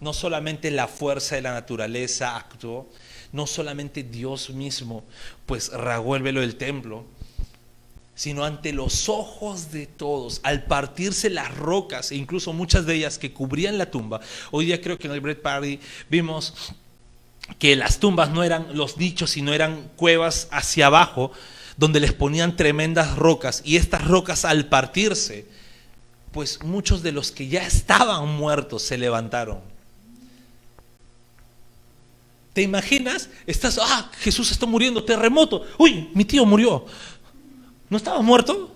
no 0.00 0.12
solamente 0.12 0.70
la 0.70 0.88
fuerza 0.88 1.36
de 1.36 1.42
la 1.42 1.52
naturaleza 1.52 2.36
actuó, 2.36 2.88
no 3.32 3.46
solamente 3.46 4.02
Dios 4.02 4.50
mismo 4.50 5.04
pues 5.46 5.70
rasgó 5.72 6.16
el 6.16 6.22
velo 6.22 6.40
del 6.40 6.56
templo, 6.56 7.04
sino 8.18 8.44
ante 8.44 8.72
los 8.72 9.08
ojos 9.08 9.70
de 9.70 9.86
todos, 9.86 10.40
al 10.42 10.64
partirse 10.64 11.30
las 11.30 11.56
rocas, 11.56 12.10
e 12.10 12.16
incluso 12.16 12.52
muchas 12.52 12.84
de 12.84 12.96
ellas 12.96 13.16
que 13.16 13.32
cubrían 13.32 13.78
la 13.78 13.92
tumba. 13.92 14.20
Hoy 14.50 14.66
día 14.66 14.80
creo 14.80 14.98
que 14.98 15.06
en 15.06 15.12
el 15.12 15.20
Bread 15.20 15.36
Party 15.36 15.78
vimos 16.10 16.52
que 17.60 17.76
las 17.76 18.00
tumbas 18.00 18.30
no 18.30 18.42
eran 18.42 18.76
los 18.76 18.96
nichos, 18.96 19.30
sino 19.30 19.54
eran 19.54 19.88
cuevas 19.94 20.48
hacia 20.50 20.86
abajo, 20.86 21.30
donde 21.76 22.00
les 22.00 22.12
ponían 22.12 22.56
tremendas 22.56 23.14
rocas, 23.14 23.62
y 23.64 23.76
estas 23.76 24.04
rocas 24.08 24.44
al 24.44 24.66
partirse, 24.66 25.46
pues 26.32 26.64
muchos 26.64 27.04
de 27.04 27.12
los 27.12 27.30
que 27.30 27.46
ya 27.46 27.64
estaban 27.64 28.26
muertos 28.30 28.82
se 28.82 28.98
levantaron. 28.98 29.60
¿Te 32.58 32.62
imaginas? 32.62 33.30
Estás, 33.46 33.78
ah, 33.80 34.10
Jesús 34.18 34.50
está 34.50 34.66
muriendo, 34.66 35.04
terremoto. 35.04 35.64
Uy, 35.78 36.10
mi 36.12 36.24
tío 36.24 36.44
murió. 36.44 36.86
¿No 37.90 37.96
estaba 37.96 38.20
muerto? 38.22 38.74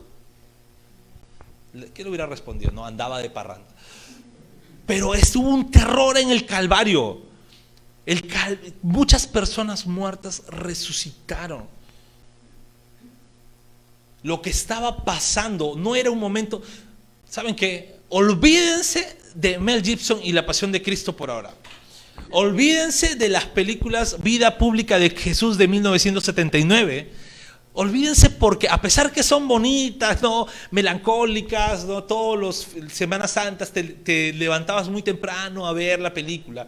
¿Qué 1.94 2.06
hubiera 2.06 2.26
respondido? 2.26 2.70
No, 2.70 2.84
andaba 2.84 3.20
de 3.20 3.30
parranda. 3.30 3.68
Pero 4.86 5.14
estuvo 5.14 5.48
un 5.48 5.70
terror 5.70 6.18
en 6.18 6.30
el 6.30 6.46
Calvario. 6.46 7.20
El 8.04 8.28
muchas 8.82 9.26
personas 9.26 9.86
muertas 9.86 10.42
resucitaron. 10.48 11.66
Lo 14.22 14.42
que 14.42 14.50
estaba 14.50 15.04
pasando 15.04 15.74
no 15.76 15.94
era 15.96 16.10
un 16.10 16.18
momento. 16.18 16.62
¿Saben 17.28 17.54
qué? 17.54 17.96
Olvídense 18.08 19.18
de 19.34 19.58
Mel 19.58 19.82
Gibson 19.82 20.20
y 20.22 20.32
la 20.32 20.44
pasión 20.44 20.72
de 20.72 20.82
Cristo 20.82 21.16
por 21.16 21.30
ahora. 21.30 21.54
Olvídense 22.30 23.16
de 23.16 23.28
las 23.28 23.46
películas 23.46 24.22
Vida 24.22 24.58
Pública 24.58 24.98
de 24.98 25.10
Jesús 25.10 25.58
de 25.58 25.68
1979 25.68 27.21
Olvídense 27.74 28.28
porque 28.28 28.68
a 28.68 28.82
pesar 28.82 29.10
que 29.10 29.22
son 29.22 29.48
bonitas, 29.48 30.20
no 30.20 30.46
melancólicas, 30.72 31.86
no 31.86 32.04
todos 32.04 32.38
los 32.38 32.66
Semanas 32.92 33.30
Santas 33.30 33.72
te, 33.72 34.32
levantabas 34.34 34.90
muy 34.90 35.02
temprano 35.02 35.66
a 35.66 35.72
ver 35.72 35.98
la 35.98 36.12
película, 36.12 36.66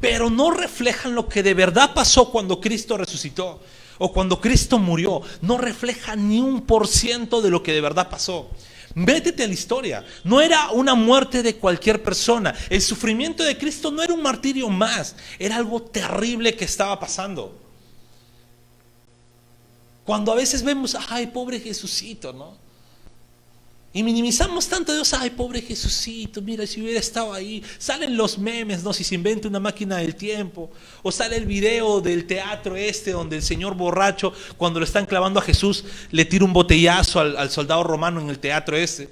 pero 0.00 0.30
no 0.30 0.50
reflejan 0.50 1.14
lo 1.14 1.28
que 1.28 1.42
de 1.42 1.52
verdad 1.52 1.92
pasó 1.94 2.30
cuando 2.30 2.58
Cristo 2.58 2.96
resucitó 2.96 3.60
o 3.98 4.10
cuando 4.12 4.40
Cristo 4.40 4.78
murió. 4.78 5.20
No 5.42 5.58
refleja 5.58 6.16
ni 6.16 6.40
un 6.40 6.62
por 6.62 6.88
ciento 6.88 7.42
de 7.42 7.50
lo 7.50 7.62
que 7.62 7.72
de 7.72 7.82
verdad 7.82 8.08
pasó. 8.08 8.48
Métete 8.94 9.44
a 9.44 9.48
la 9.48 9.52
historia. 9.52 10.06
No 10.24 10.40
era 10.40 10.70
una 10.70 10.94
muerte 10.94 11.42
de 11.42 11.56
cualquier 11.56 12.02
persona. 12.02 12.54
El 12.70 12.80
sufrimiento 12.80 13.42
de 13.42 13.58
Cristo 13.58 13.90
no 13.90 14.02
era 14.02 14.14
un 14.14 14.22
martirio 14.22 14.70
más. 14.70 15.16
Era 15.38 15.56
algo 15.56 15.82
terrible 15.82 16.56
que 16.56 16.64
estaba 16.64 16.98
pasando. 16.98 17.65
Cuando 20.06 20.30
a 20.30 20.36
veces 20.36 20.62
vemos, 20.62 20.96
ay, 21.08 21.26
pobre 21.26 21.58
Jesucito, 21.58 22.32
¿no? 22.32 22.56
Y 23.92 24.04
minimizamos 24.04 24.68
tanto 24.68 24.92
a 24.92 24.94
Dios, 24.94 25.12
ay, 25.14 25.30
pobre 25.30 25.60
Jesucito, 25.60 26.40
mira, 26.40 26.64
si 26.64 26.80
hubiera 26.80 27.00
estado 27.00 27.32
ahí. 27.32 27.64
Salen 27.78 28.16
los 28.16 28.38
memes, 28.38 28.84
¿no? 28.84 28.92
Si 28.92 29.02
se 29.02 29.16
inventa 29.16 29.48
una 29.48 29.58
máquina 29.58 29.96
del 29.96 30.14
tiempo. 30.14 30.70
O 31.02 31.10
sale 31.10 31.36
el 31.36 31.46
video 31.46 32.00
del 32.00 32.24
teatro 32.26 32.76
este, 32.76 33.10
donde 33.10 33.36
el 33.36 33.42
señor 33.42 33.74
borracho, 33.74 34.32
cuando 34.56 34.78
lo 34.78 34.84
están 34.84 35.06
clavando 35.06 35.40
a 35.40 35.42
Jesús, 35.42 35.84
le 36.12 36.24
tira 36.24 36.44
un 36.44 36.52
botellazo 36.52 37.18
al, 37.18 37.50
soldado 37.50 37.82
romano 37.82 38.20
en 38.20 38.30
el 38.30 38.38
teatro 38.38 38.76
este. 38.76 39.10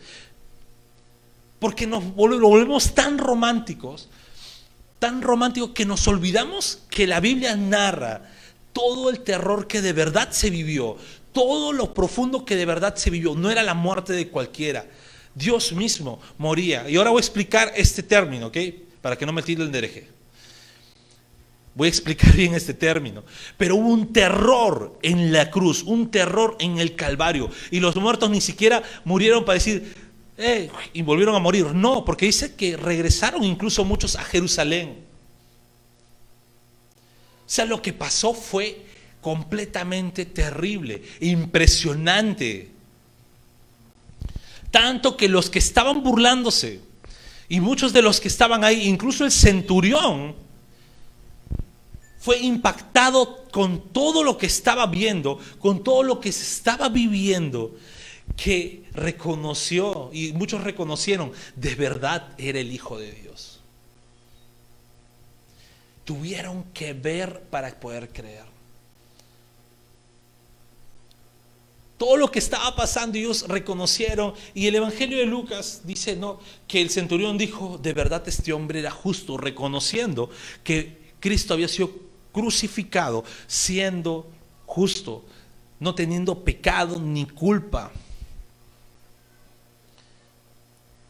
Porque 1.59 1.89
nos 1.89 2.05
volvemos 2.15 2.95
tan 2.95 3.19
románticos, 3.19 4.09
tan 5.01 5.23
románticos 5.23 5.71
que 5.71 5.87
nos 5.87 6.07
olvidamos 6.07 6.83
que 6.89 7.09
la 7.09 7.19
Biblia 7.19 7.57
narra 7.57 8.34
todo 8.75 9.09
el 9.09 9.21
terror 9.21 9.67
que 9.67 9.81
de 9.81 9.95
verdad 9.95 10.31
se 10.33 10.51
vivió, 10.51 10.99
todo 11.33 11.73
lo 11.73 11.95
profundo 11.95 12.45
que 12.45 12.57
de 12.57 12.67
verdad 12.67 12.95
se 12.97 13.09
vivió. 13.09 13.35
No 13.35 13.51
era 13.51 13.63
la 13.63 13.73
muerte 13.73 14.13
de 14.13 14.29
cualquiera. 14.29 14.85
Dios 15.35 15.73
mismo 15.73 16.21
moría. 16.37 16.89
Y 16.91 16.97
ahora 16.97 17.11
voy 17.11 17.19
a 17.19 17.21
explicar 17.21 17.73
este 17.75 18.03
término, 18.03 18.49
¿ok? 18.49 18.59
Para 19.01 19.17
que 19.17 19.25
no 19.25 19.33
me 19.33 19.43
tire 19.43 19.63
el 19.63 19.73
dereje. 19.73 20.09
Voy 21.75 21.87
a 21.87 21.89
explicar 21.89 22.33
bien 22.37 22.55
este 22.55 22.75
término. 22.75 23.25
Pero 23.57 23.77
hubo 23.77 23.89
un 23.89 24.13
terror 24.13 24.99
en 25.03 25.33
la 25.33 25.51
cruz, 25.51 25.83
un 25.83 26.11
terror 26.11 26.57
en 26.61 26.79
el 26.79 26.95
Calvario. 26.95 27.51
Y 27.71 27.81
los 27.81 27.97
muertos 27.97 28.29
ni 28.31 28.41
siquiera 28.41 28.83
murieron 29.05 29.45
para 29.45 29.55
decir, 29.55 29.95
eh, 30.37 30.71
y 30.93 31.03
volvieron 31.03 31.35
a 31.35 31.39
morir. 31.39 31.67
No, 31.75 32.05
porque 32.05 32.27
dice 32.27 32.55
que 32.55 32.77
regresaron 32.77 33.45
incluso 33.45 33.85
muchos 33.85 34.17
a 34.17 34.25
Jerusalén. 34.25 35.04
O 37.47 37.51
sea, 37.51 37.67
lo 37.67 37.83
que 37.83 37.93
pasó 37.93 38.33
fue 38.33 38.87
completamente 39.21 40.25
terrible, 40.25 41.03
impresionante. 41.21 42.71
Tanto 44.71 45.17
que 45.17 45.29
los 45.29 45.51
que 45.51 45.59
estaban 45.59 46.03
burlándose, 46.03 46.81
y 47.49 47.61
muchos 47.61 47.93
de 47.93 48.03
los 48.03 48.21
que 48.21 48.29
estaban 48.29 48.65
ahí, 48.65 48.89
incluso 48.89 49.25
el 49.25 49.31
centurión, 49.31 50.35
fue 52.19 52.39
impactado 52.39 53.45
con 53.51 53.89
todo 53.93 54.23
lo 54.23 54.39
que 54.39 54.47
estaba 54.47 54.87
viendo, 54.87 55.39
con 55.59 55.85
todo 55.85 56.03
lo 56.03 56.21
que 56.21 56.33
se 56.33 56.43
estaba 56.43 56.89
viviendo, 56.89 57.77
que 58.37 58.85
reconoció, 58.93 60.11
y 60.15 60.33
muchos 60.33 60.65
reconocieron, 60.65 61.33
de 61.57 61.75
verdad 61.75 62.29
era 62.39 62.59
el 62.59 62.73
Hijo 62.73 62.99
de 62.99 63.13
Dios 63.13 63.55
tuvieron 66.05 66.65
que 66.75 66.93
ver 66.93 67.43
para 67.51 67.69
poder 67.79 68.09
creer. 68.11 68.45
Todo 71.97 72.17
lo 72.17 72.31
que 72.31 72.39
estaba 72.39 72.75
pasando 72.75 73.17
ellos 73.17 73.47
reconocieron 73.49 74.35
y 74.53 74.67
el 74.67 74.75
Evangelio 74.75 75.19
de 75.19 75.27
Lucas 75.27 75.83
dice 75.85 76.17
no 76.17 76.41
que 76.67 76.83
el 76.83 76.91
centurión 76.91 77.39
dijo, 77.39 77.79
de 77.79 77.93
verdad 77.93 78.23
este 78.27 78.53
hombre 78.53 78.81
era 78.81 78.91
justo, 78.91 79.37
reconociendo 79.37 80.29
que 80.63 80.99
Cristo 81.21 81.55
había 81.55 81.69
sido 81.69 81.93
crucificado 82.33 83.25
siendo 83.47 84.29
justo, 84.67 85.25
no 85.79 85.95
teniendo 85.95 86.45
pecado 86.45 87.01
ni 87.01 87.27
culpa. 87.27 87.93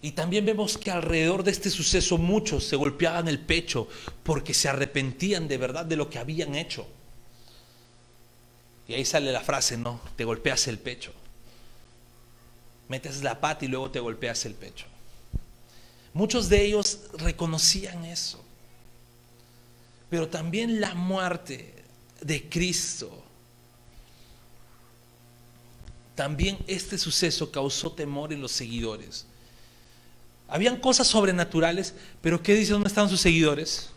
Y 0.05 0.13
también 0.13 0.45
vemos 0.45 0.77
que 0.77 0.91
alrededor 0.91 1.45
de 1.45 1.51
este 1.51 1.71
suceso 1.71 2.19
muchos 2.19 2.65
se 2.65 2.77
golpeaban 2.77 3.27
el 3.27 3.39
pecho 3.41 3.89
porque 4.23 4.53
se 4.53 4.69
arrepentían 4.69 5.49
de 5.49 5.57
verdad 5.57 5.87
de 5.87 5.97
lo 5.97 6.11
que 6.11 6.19
habían 6.19 6.57
hecho. 6.57 6.87
Y 8.87 8.93
ahí 8.93 9.07
sale 9.07 9.33
la 9.33 9.41
frase, 9.41 9.79
¿no? 9.79 10.03
Te 10.15 10.27
golpeas 10.27 10.69
el 10.69 10.79
pecho. 10.79 11.11
Metes 12.89 13.23
la 13.23 13.41
pata 13.41 13.65
y 13.65 13.69
luego 13.69 13.91
te 13.91 13.99
golpeas 13.99 14.45
el 14.45 14.53
pecho. 14.53 14.85
Muchos 16.13 16.51
de 16.51 16.67
ellos 16.67 17.01
reconocían 17.15 18.05
eso. 18.05 18.45
Pero 20.11 20.29
también 20.29 20.83
la 20.83 20.93
muerte 20.95 21.83
de 22.21 22.47
Cristo. 22.51 23.25
También 26.15 26.59
este 26.67 26.99
suceso 26.99 27.51
causó 27.51 27.93
temor 27.93 28.35
en 28.35 28.43
los 28.43 28.53
seguidores. 28.53 29.29
Habían 30.49 30.77
cosas 30.77 31.07
sobrenaturales, 31.07 31.95
pero 32.21 32.43
¿qué 32.43 32.55
dice 32.55 32.73
dónde 32.73 32.89
estaban 32.89 33.11
sus 33.11 33.21
seguidores? 33.21 33.91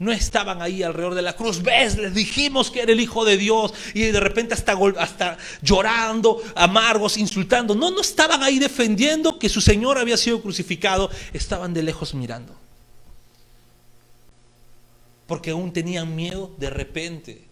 No 0.00 0.12
estaban 0.12 0.62
ahí 0.62 0.82
alrededor 0.82 1.14
de 1.14 1.20
la 1.20 1.36
cruz. 1.36 1.62
¿Ves? 1.62 1.98
Les 1.98 2.14
dijimos 2.14 2.70
que 2.70 2.80
era 2.80 2.90
el 2.90 3.00
Hijo 3.00 3.22
de 3.26 3.36
Dios. 3.36 3.74
Y 3.92 4.00
de 4.00 4.18
repente 4.18 4.54
hasta, 4.54 4.74
hasta 4.98 5.36
llorando, 5.60 6.42
amargos, 6.54 7.18
insultando. 7.18 7.74
No, 7.74 7.90
no 7.90 8.00
estaban 8.00 8.42
ahí 8.42 8.58
defendiendo 8.58 9.38
que 9.38 9.50
su 9.50 9.60
Señor 9.60 9.98
había 9.98 10.16
sido 10.16 10.40
crucificado. 10.40 11.10
Estaban 11.34 11.74
de 11.74 11.82
lejos 11.82 12.14
mirando. 12.14 12.54
Porque 15.26 15.50
aún 15.50 15.70
tenían 15.70 16.16
miedo 16.16 16.50
de 16.56 16.70
repente. 16.70 17.44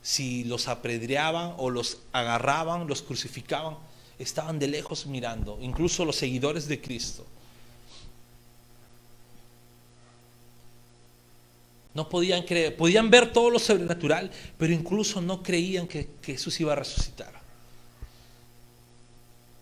Si 0.00 0.44
los 0.44 0.68
apedreaban 0.68 1.54
o 1.56 1.70
los 1.70 1.98
agarraban, 2.12 2.86
los 2.86 3.02
crucificaban, 3.02 3.76
estaban 4.20 4.60
de 4.60 4.68
lejos 4.68 5.06
mirando. 5.06 5.58
Incluso 5.60 6.04
los 6.04 6.14
seguidores 6.14 6.68
de 6.68 6.80
Cristo. 6.80 7.26
No 11.98 12.08
podían 12.08 12.44
creer, 12.44 12.76
podían 12.76 13.10
ver 13.10 13.32
todo 13.32 13.50
lo 13.50 13.58
sobrenatural, 13.58 14.30
pero 14.56 14.72
incluso 14.72 15.20
no 15.20 15.42
creían 15.42 15.88
que, 15.88 16.10
Jesús 16.22 16.60
iba 16.60 16.72
a 16.72 16.76
resucitar. 16.76 17.32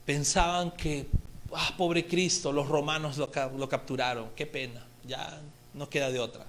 Pensaban 0.05 0.73
que, 0.73 1.07
ah, 1.55 1.73
pobre 1.79 2.07
Cristo, 2.07 2.53
los 2.53 2.69
romanos 2.69 3.17
lo, 3.17 3.31
capturaron, 3.71 4.29
qué 4.37 4.45
pena, 4.45 4.87
ya 5.07 5.41
no 5.73 5.89
queda 5.89 6.11
de 6.11 6.19
otra. 6.19 6.45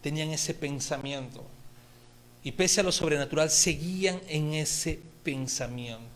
Tenían 0.00 0.30
ese 0.30 0.54
pensamiento. 0.54 1.44
Y 2.42 2.52
pese 2.52 2.80
a 2.80 2.82
lo 2.82 2.90
sobrenatural, 2.90 3.50
seguían 3.50 4.18
en 4.28 4.54
ese 4.54 4.98
pensamiento. 5.22 6.11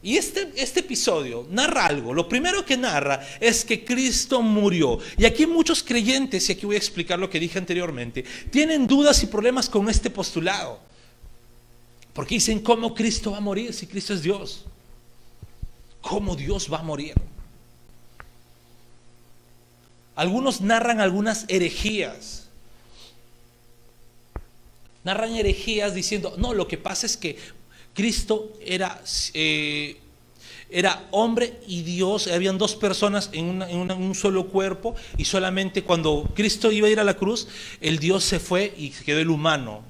Y 0.00 0.16
este, 0.16 0.52
este 0.54 0.80
episodio 0.80 1.46
narra 1.50 1.86
algo. 1.86 2.14
Lo 2.14 2.28
primero 2.28 2.64
que 2.64 2.76
narra 2.76 3.20
es 3.40 3.64
que 3.64 3.84
Cristo 3.84 4.40
murió. 4.42 4.98
Y 5.16 5.24
aquí 5.24 5.44
muchos 5.46 5.82
creyentes, 5.82 6.48
y 6.48 6.52
aquí 6.52 6.66
voy 6.66 6.76
a 6.76 6.78
explicar 6.78 7.18
lo 7.18 7.28
que 7.28 7.40
dije 7.40 7.58
anteriormente, 7.58 8.24
tienen 8.50 8.86
dudas 8.86 9.22
y 9.22 9.26
problemas 9.26 9.68
con 9.68 9.88
este 9.88 10.08
postulado. 10.08 10.80
Porque 12.12 12.36
dicen, 12.36 12.60
¿cómo 12.60 12.94
Cristo 12.94 13.32
va 13.32 13.38
a 13.38 13.40
morir 13.40 13.72
si 13.72 13.86
Cristo 13.86 14.14
es 14.14 14.22
Dios? 14.22 14.64
¿Cómo 16.00 16.36
Dios 16.36 16.72
va 16.72 16.78
a 16.78 16.82
morir? 16.82 17.14
Algunos 20.14 20.60
narran 20.60 21.00
algunas 21.00 21.44
herejías. 21.48 22.46
Narran 25.02 25.34
herejías 25.34 25.94
diciendo, 25.94 26.34
no, 26.38 26.54
lo 26.54 26.68
que 26.68 26.78
pasa 26.78 27.06
es 27.06 27.16
que 27.16 27.36
Cristo 27.98 28.52
era, 28.64 29.02
eh, 29.34 29.96
era 30.70 31.08
hombre 31.10 31.58
y 31.66 31.82
Dios, 31.82 32.28
habían 32.28 32.56
dos 32.56 32.76
personas 32.76 33.28
en, 33.32 33.60
un 33.60 34.14
solo 34.14 34.46
cuerpo 34.50 34.94
y 35.16 35.24
solamente 35.24 35.82
cuando 35.82 36.30
Cristo 36.32 36.70
iba 36.70 36.86
a 36.86 36.90
ir 36.92 37.00
a 37.00 37.04
la 37.04 37.16
cruz, 37.16 37.48
el 37.80 37.98
Dios 37.98 38.22
se 38.22 38.38
fue 38.38 38.72
y 38.76 38.90
quedó 38.90 39.18
el 39.18 39.30
humano, 39.30 39.82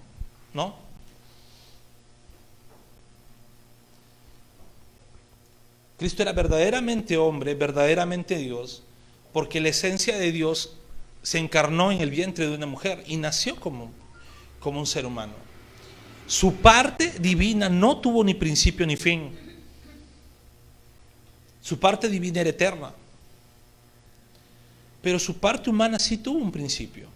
¿no? 0.54 0.74
Cristo 5.98 6.22
era 6.22 6.32
verdaderamente 6.32 7.18
hombre, 7.18 7.54
verdaderamente 7.56 8.38
Dios, 8.38 8.84
porque 9.34 9.60
la 9.60 9.68
esencia 9.68 10.16
de 10.16 10.32
Dios 10.32 10.72
se 11.22 11.36
encarnó 11.36 11.92
en 11.92 12.00
el 12.00 12.08
vientre 12.08 12.48
de 12.48 12.54
una 12.54 12.64
mujer 12.64 13.04
y 13.06 13.18
nació 13.18 13.56
como, 13.56 13.92
como 14.60 14.80
un 14.80 14.86
ser 14.86 15.04
humano. 15.04 15.34
Su 16.28 16.56
parte 16.56 17.14
divina 17.18 17.70
no 17.70 17.98
tuvo 17.98 18.22
ni 18.22 18.34
principio 18.34 18.86
ni 18.86 18.96
fin. 18.96 19.30
Su 21.62 21.78
parte 21.80 22.08
divina 22.10 22.42
era 22.42 22.50
eterna. 22.50 22.92
Pero 25.00 25.18
su 25.18 25.38
parte 25.38 25.70
humana 25.70 25.98
sí 25.98 26.18
tuvo 26.18 26.38
un 26.38 26.52
principio. 26.52 27.08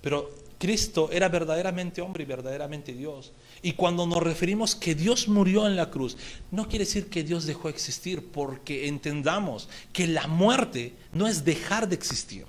Pero 0.00 0.30
Cristo 0.58 1.10
era 1.12 1.28
verdaderamente 1.28 2.00
hombre 2.00 2.22
y 2.22 2.26
verdaderamente 2.26 2.94
Dios. 2.94 3.32
Y 3.60 3.72
cuando 3.72 4.06
nos 4.06 4.22
referimos 4.22 4.74
que 4.74 4.94
Dios 4.94 5.28
murió 5.28 5.66
en 5.66 5.76
la 5.76 5.90
cruz, 5.90 6.16
no 6.50 6.68
quiere 6.70 6.86
decir 6.86 7.10
que 7.10 7.22
Dios 7.22 7.44
dejó 7.44 7.68
de 7.68 7.74
existir, 7.74 8.26
porque 8.32 8.88
entendamos 8.88 9.68
que 9.92 10.06
la 10.06 10.26
muerte 10.26 10.94
no 11.12 11.26
es 11.26 11.44
dejar 11.44 11.86
de 11.86 11.96
existir. 11.96 12.46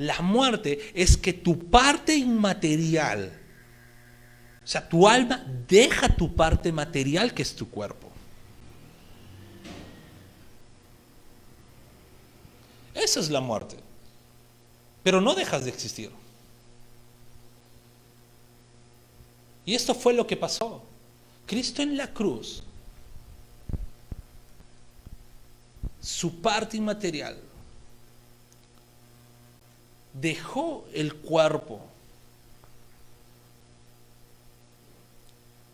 La 0.00 0.22
muerte 0.22 0.92
es 0.94 1.18
que 1.18 1.34
tu 1.34 1.58
parte 1.68 2.16
inmaterial, 2.16 3.38
o 4.64 4.66
sea, 4.66 4.88
tu 4.88 5.06
alma 5.06 5.44
deja 5.68 6.08
tu 6.08 6.34
parte 6.34 6.72
material 6.72 7.34
que 7.34 7.42
es 7.42 7.54
tu 7.54 7.68
cuerpo. 7.68 8.08
Esa 12.94 13.20
es 13.20 13.28
la 13.28 13.42
muerte. 13.42 13.76
Pero 15.02 15.20
no 15.20 15.34
dejas 15.34 15.64
de 15.64 15.70
existir. 15.70 16.10
Y 19.66 19.74
esto 19.74 19.94
fue 19.94 20.14
lo 20.14 20.26
que 20.26 20.38
pasó. 20.38 20.82
Cristo 21.44 21.82
en 21.82 21.98
la 21.98 22.10
cruz, 22.10 22.62
su 26.00 26.40
parte 26.40 26.78
inmaterial, 26.78 27.49
dejó 30.12 30.86
el 30.92 31.14
cuerpo, 31.14 31.80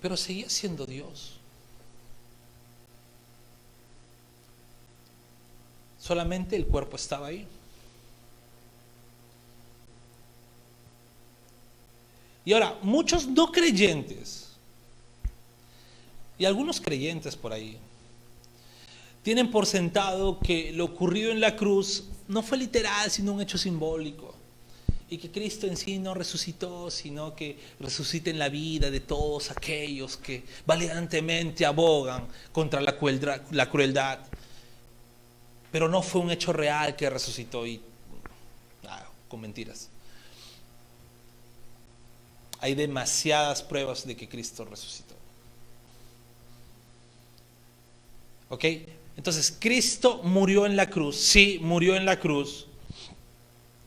pero 0.00 0.16
seguía 0.16 0.48
siendo 0.50 0.86
Dios. 0.86 1.34
Solamente 5.98 6.54
el 6.54 6.66
cuerpo 6.66 6.96
estaba 6.96 7.28
ahí. 7.28 7.46
Y 12.44 12.52
ahora, 12.52 12.78
muchos 12.82 13.26
no 13.26 13.50
creyentes 13.50 14.46
y 16.38 16.44
algunos 16.44 16.80
creyentes 16.80 17.34
por 17.34 17.52
ahí 17.52 17.76
tienen 19.22 19.50
por 19.50 19.66
sentado 19.66 20.38
que 20.38 20.70
lo 20.72 20.84
ocurrido 20.84 21.32
en 21.32 21.40
la 21.40 21.56
cruz 21.56 22.04
no 22.28 22.42
fue 22.42 22.58
literal, 22.58 23.10
sino 23.10 23.32
un 23.32 23.40
hecho 23.40 23.58
simbólico. 23.58 24.34
Y 25.08 25.18
que 25.18 25.30
Cristo 25.30 25.68
en 25.68 25.76
sí 25.76 25.98
no 25.98 26.14
resucitó, 26.14 26.90
sino 26.90 27.34
que 27.36 27.58
resucita 27.78 28.28
en 28.30 28.40
la 28.40 28.48
vida 28.48 28.90
de 28.90 29.00
todos 29.00 29.52
aquellos 29.52 30.16
que 30.16 30.42
valientemente 30.66 31.64
abogan 31.64 32.26
contra 32.52 32.80
la 32.80 32.98
crueldad, 32.98 33.40
la 33.52 33.70
crueldad. 33.70 34.18
Pero 35.70 35.88
no 35.88 36.02
fue 36.02 36.22
un 36.22 36.30
hecho 36.32 36.52
real 36.52 36.96
que 36.96 37.08
resucitó 37.08 37.64
y 37.66 37.80
ah, 38.88 39.06
con 39.28 39.40
mentiras 39.40 39.90
hay 42.60 42.74
demasiadas 42.74 43.62
pruebas 43.62 44.06
de 44.06 44.16
que 44.16 44.28
Cristo 44.28 44.64
resucitó. 44.64 45.14
¿Ok? 48.48 48.64
Entonces, 49.16 49.56
Cristo 49.58 50.20
murió 50.22 50.66
en 50.66 50.76
la 50.76 50.90
cruz, 50.90 51.16
sí, 51.16 51.58
murió 51.62 51.96
en 51.96 52.04
la 52.04 52.20
cruz. 52.20 52.66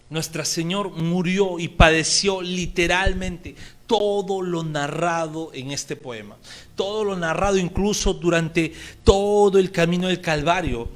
Nuestro 0.10 0.44
Señor 0.44 0.90
murió 0.90 1.60
y 1.60 1.68
padeció 1.68 2.42
literalmente 2.42 3.56
todo 3.86 4.42
lo 4.42 4.64
narrado 4.64 5.52
en 5.54 5.72
este 5.72 5.96
poema. 5.96 6.36
Todo 6.76 7.04
lo 7.04 7.16
narrado 7.16 7.58
incluso 7.58 8.14
durante 8.14 8.74
todo 9.04 9.60
el 9.60 9.72
camino 9.72 10.08
del 10.08 10.20
Calvario. 10.20 10.90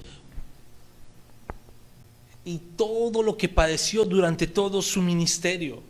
Y 2.44 2.58
todo 2.76 3.22
lo 3.22 3.38
que 3.38 3.50
padeció 3.50 4.04
durante 4.04 4.48
todo 4.48 4.82
su 4.82 5.02
ministerio. 5.02 5.82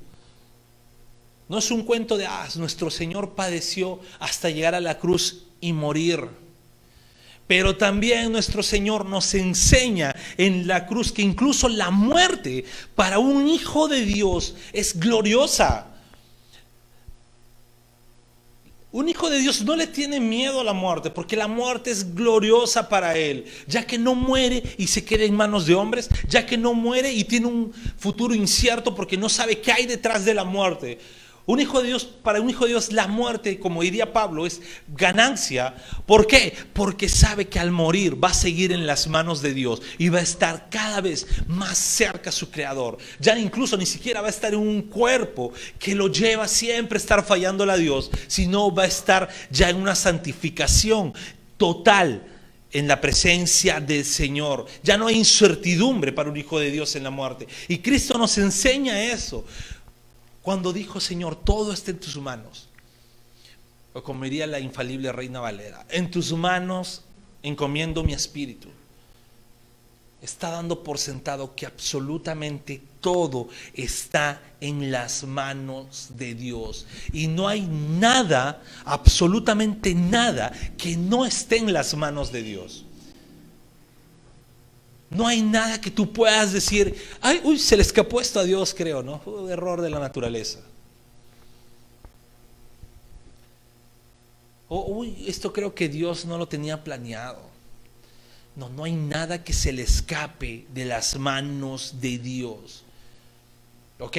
No 1.48 1.60
es 1.60 1.72
un 1.72 1.84
cuento 1.84 2.18
de, 2.18 2.26
ah, 2.26 2.48
nuestro 2.56 2.92
Señor 2.92 3.32
padeció 3.36 4.00
hasta 4.20 4.50
llegar 4.50 4.76
a 4.76 4.82
la 4.82 5.00
cruz 5.00 5.44
y 5.62 5.72
morir. 5.72 6.28
Pero 7.48 7.76
también 7.76 8.32
nuestro 8.32 8.64
Señor 8.64 9.06
nos 9.06 9.34
enseña 9.34 10.16
en 10.38 10.66
la 10.66 10.88
cruz 10.88 11.12
que 11.12 11.22
incluso 11.22 11.68
la 11.68 11.92
muerte 11.92 12.64
para 12.96 13.20
un 13.20 13.48
hijo 13.48 13.88
de 13.88 14.06
Dios 14.06 14.56
es 14.72 15.00
gloriosa. 15.00 15.88
Un 18.94 19.10
hijo 19.10 19.28
de 19.28 19.40
Dios 19.40 19.64
no 19.64 19.76
le 19.76 19.88
tiene 19.88 20.20
miedo 20.20 20.62
a 20.62 20.64
la 20.64 20.74
muerte, 20.74 21.10
porque 21.10 21.36
la 21.36 21.48
muerte 21.48 21.90
es 21.90 22.14
gloriosa 22.14 22.88
para 22.88 23.18
él, 23.18 23.46
ya 23.66 23.88
que 23.88 23.98
no 23.98 24.14
muere 24.14 24.62
y 24.78 24.86
se 24.86 25.04
queda 25.04 25.24
en 25.24 25.36
manos 25.36 25.66
de 25.66 25.74
hombres, 25.74 26.08
ya 26.28 26.46
que 26.46 26.60
no 26.60 26.76
muere 26.76 27.12
y 27.12 27.24
tiene 27.24 27.48
un 27.48 27.74
futuro 27.98 28.36
incierto 28.36 28.94
porque 28.94 29.18
no 29.18 29.30
sabe 29.30 29.60
qué 29.60 29.72
hay 29.72 29.88
detrás 29.88 30.26
de 30.26 30.36
la 30.36 30.44
muerte. 30.44 31.00
Un 31.46 31.60
hijo 31.60 31.82
de 31.82 31.88
Dios, 31.90 32.06
para 32.06 32.40
un 32.40 32.50
hijo 32.50 32.64
de 32.64 32.70
Dios, 32.70 32.94
la 32.94 33.08
muerte, 33.08 33.60
como 33.60 33.82
diría 33.82 34.14
Pablo, 34.14 34.46
es 34.46 34.62
ganancia. 34.88 35.76
¿Por 36.06 36.26
qué? 36.26 36.54
Porque 36.72 37.10
sabe 37.10 37.50
que 37.50 37.60
al 37.60 37.70
morir 37.70 38.24
va 38.24 38.30
a 38.30 38.34
seguir 38.34 38.72
en 38.72 38.88
las 38.88 39.08
manos 39.08 39.42
de 39.42 39.54
Dios 39.54 39.82
y 39.98 40.08
va 40.08 40.20
a 40.20 40.24
estar 40.24 40.70
cada 40.70 41.02
vez 41.02 41.28
más 41.48 41.78
cerca 41.78 42.30
a 42.30 42.34
su 42.34 42.50
Creador. 42.50 42.98
Ya 43.20 43.38
incluso 43.38 43.76
ni 43.76 43.86
siquiera 43.86 44.22
va 44.22 44.28
a 44.28 44.30
estar 44.30 44.54
en 44.54 44.60
un 44.62 44.84
cuerpo 44.84 45.52
que 45.80 45.96
lo 45.96 46.08
lleva 46.08 46.48
siempre 46.48 46.96
a 46.96 47.02
estar 47.02 47.26
fallando 47.26 47.70
a 47.70 47.78
Dios, 47.78 48.10
sino 48.28 48.74
va 48.74 48.84
a 48.84 48.88
estar 48.88 49.28
ya 49.52 49.70
en 49.70 49.76
una 49.76 49.96
santificación 49.96 51.14
total 51.58 52.24
en 52.72 52.88
la 52.88 53.00
presencia 53.00 53.80
del 53.80 54.04
Señor. 54.04 54.66
Ya 54.82 54.98
no 54.98 55.08
hay 55.08 55.18
incertidumbre 55.18 56.12
para 56.12 56.30
un 56.30 56.38
hijo 56.38 56.60
de 56.60 56.72
Dios 56.72 56.96
en 56.96 57.04
la 57.04 57.12
muerte. 57.12 57.48
Y 57.68 57.78
Cristo 57.80 58.18
nos 58.18 58.38
enseña 58.38 59.04
eso 59.04 59.46
cuando 60.44 60.74
dijo, 60.74 61.00
Señor, 61.00 61.36
todo 61.38 61.74
está 61.74 61.92
en 61.92 62.00
tus 62.00 62.18
manos. 62.18 62.68
O 63.94 64.04
como 64.04 64.26
diría 64.26 64.46
la 64.46 64.60
infalible 64.60 65.12
Reina 65.12 65.40
Valera, 65.40 65.86
en 65.90 66.12
tus 66.12 66.34
manos 66.34 67.02
encomiendo 67.42 68.04
mi 68.04 68.14
espíritu. 68.14 68.68
Está 70.22 70.50
dando 70.50 70.84
por 70.84 71.00
sentado 71.00 71.54
que 71.56 71.66
absolutamente 71.66 72.82
todo 73.02 73.50
está 73.74 74.42
en 74.62 74.92
las 74.92 75.24
manos 75.26 76.12
de 76.16 76.34
Dios. 76.34 76.88
Y 77.12 77.28
no 77.28 77.48
hay 77.48 77.62
nada, 77.62 78.62
absolutamente 78.86 79.94
nada, 79.94 80.54
que 80.78 80.96
no 80.96 81.26
esté 81.26 81.58
en 81.58 81.74
las 81.74 81.94
manos 81.96 82.32
de 82.32 82.44
Dios. 82.44 82.86
No 85.16 85.28
hay 85.28 85.42
nada 85.42 85.80
que 85.80 85.92
tú 85.92 86.12
puedas 86.12 86.54
decir, 86.54 86.96
ay, 87.22 87.42
uy, 87.44 87.60
se 87.60 87.76
le 87.76 87.82
escapó 87.82 88.20
esto 88.20 88.40
a 88.40 88.44
Dios, 88.44 88.74
creo, 88.76 89.04
¿no? 89.04 89.22
Error 89.50 89.82
de 89.82 89.90
la 89.90 90.00
naturaleza. 90.00 90.60
O, 94.68 94.86
uy, 94.86 95.26
esto 95.28 95.54
creo 95.54 95.76
que 95.76 95.90
Dios 95.90 96.26
no 96.26 96.38
lo 96.38 96.48
tenía 96.48 96.84
planeado. 96.84 97.42
No, 98.56 98.70
no 98.70 98.84
hay 98.84 98.94
nada 98.94 99.44
que 99.44 99.54
se 99.54 99.72
le 99.72 99.84
escape 99.84 100.66
de 100.74 100.86
las 100.86 101.18
manos 101.18 101.96
de 102.02 102.18
Dios. 102.18 102.84
¿Ok? 104.00 104.18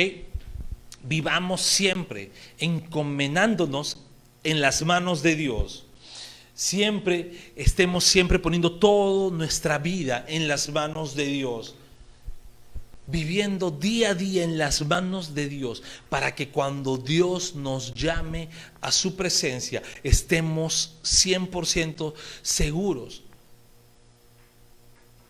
Vivamos 1.03 1.61
siempre 1.61 2.31
encomendándonos 2.59 3.99
en 4.43 4.61
las 4.61 4.83
manos 4.83 5.23
de 5.23 5.37
Dios 5.37 5.84
siempre 6.55 7.53
estemos 7.57 8.05
siempre 8.05 8.39
poniendo 8.39 8.79
toda 8.79 9.31
nuestra 9.37 9.79
vida 9.79 10.25
en 10.29 10.49
las 10.49 10.69
manos 10.71 11.15
de 11.15 11.27
Dios. 11.27 11.75
viviendo 13.07 13.71
día 13.71 14.13
a 14.13 14.15
día 14.15 14.45
en 14.45 14.57
las 14.57 14.81
manos 14.87 15.35
de 15.35 15.47
Dios, 15.47 15.83
para 16.09 16.35
que 16.35 16.49
cuando 16.49 16.97
Dios 16.97 17.55
nos 17.55 17.93
llame 17.93 18.49
a 18.81 18.91
su 18.91 19.15
presencia, 19.15 19.83
estemos 20.03 20.95
100% 21.03 22.15
seguros 22.41 23.25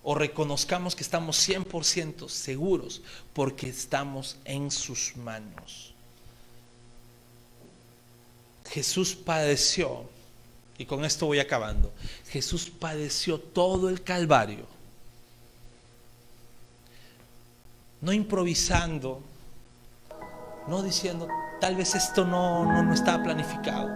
o 0.04 0.14
reconozcamos 0.14 0.94
que 0.94 1.02
estamos 1.02 1.48
100% 1.48 2.28
seguros 2.28 3.00
porque 3.32 3.70
estamos 3.70 4.36
en 4.44 4.70
sus 4.70 5.16
manos. 5.16 5.94
Jesús 8.70 9.14
padeció, 9.14 10.08
y 10.78 10.86
con 10.86 11.04
esto 11.04 11.26
voy 11.26 11.38
acabando, 11.38 11.92
Jesús 12.28 12.70
padeció 12.70 13.38
todo 13.38 13.88
el 13.88 14.02
Calvario, 14.02 14.66
no 18.00 18.12
improvisando, 18.12 19.22
no 20.66 20.82
diciendo, 20.82 21.28
tal 21.60 21.76
vez 21.76 21.94
esto 21.94 22.24
no, 22.24 22.64
no, 22.64 22.82
no 22.82 22.92
estaba 22.92 23.22
planificado. 23.22 23.88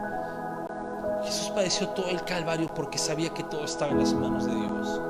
Jesús 1.25 1.51
padeció 1.51 1.89
todo 1.89 2.09
el 2.09 2.23
Calvario 2.25 2.73
porque 2.75 2.97
sabía 2.97 3.35
que 3.35 3.43
todo 3.43 3.65
estaba 3.65 3.91
en 3.91 3.99
las 3.99 4.15
manos 4.15 4.47
de 4.47 4.55
Dios. 4.55 5.01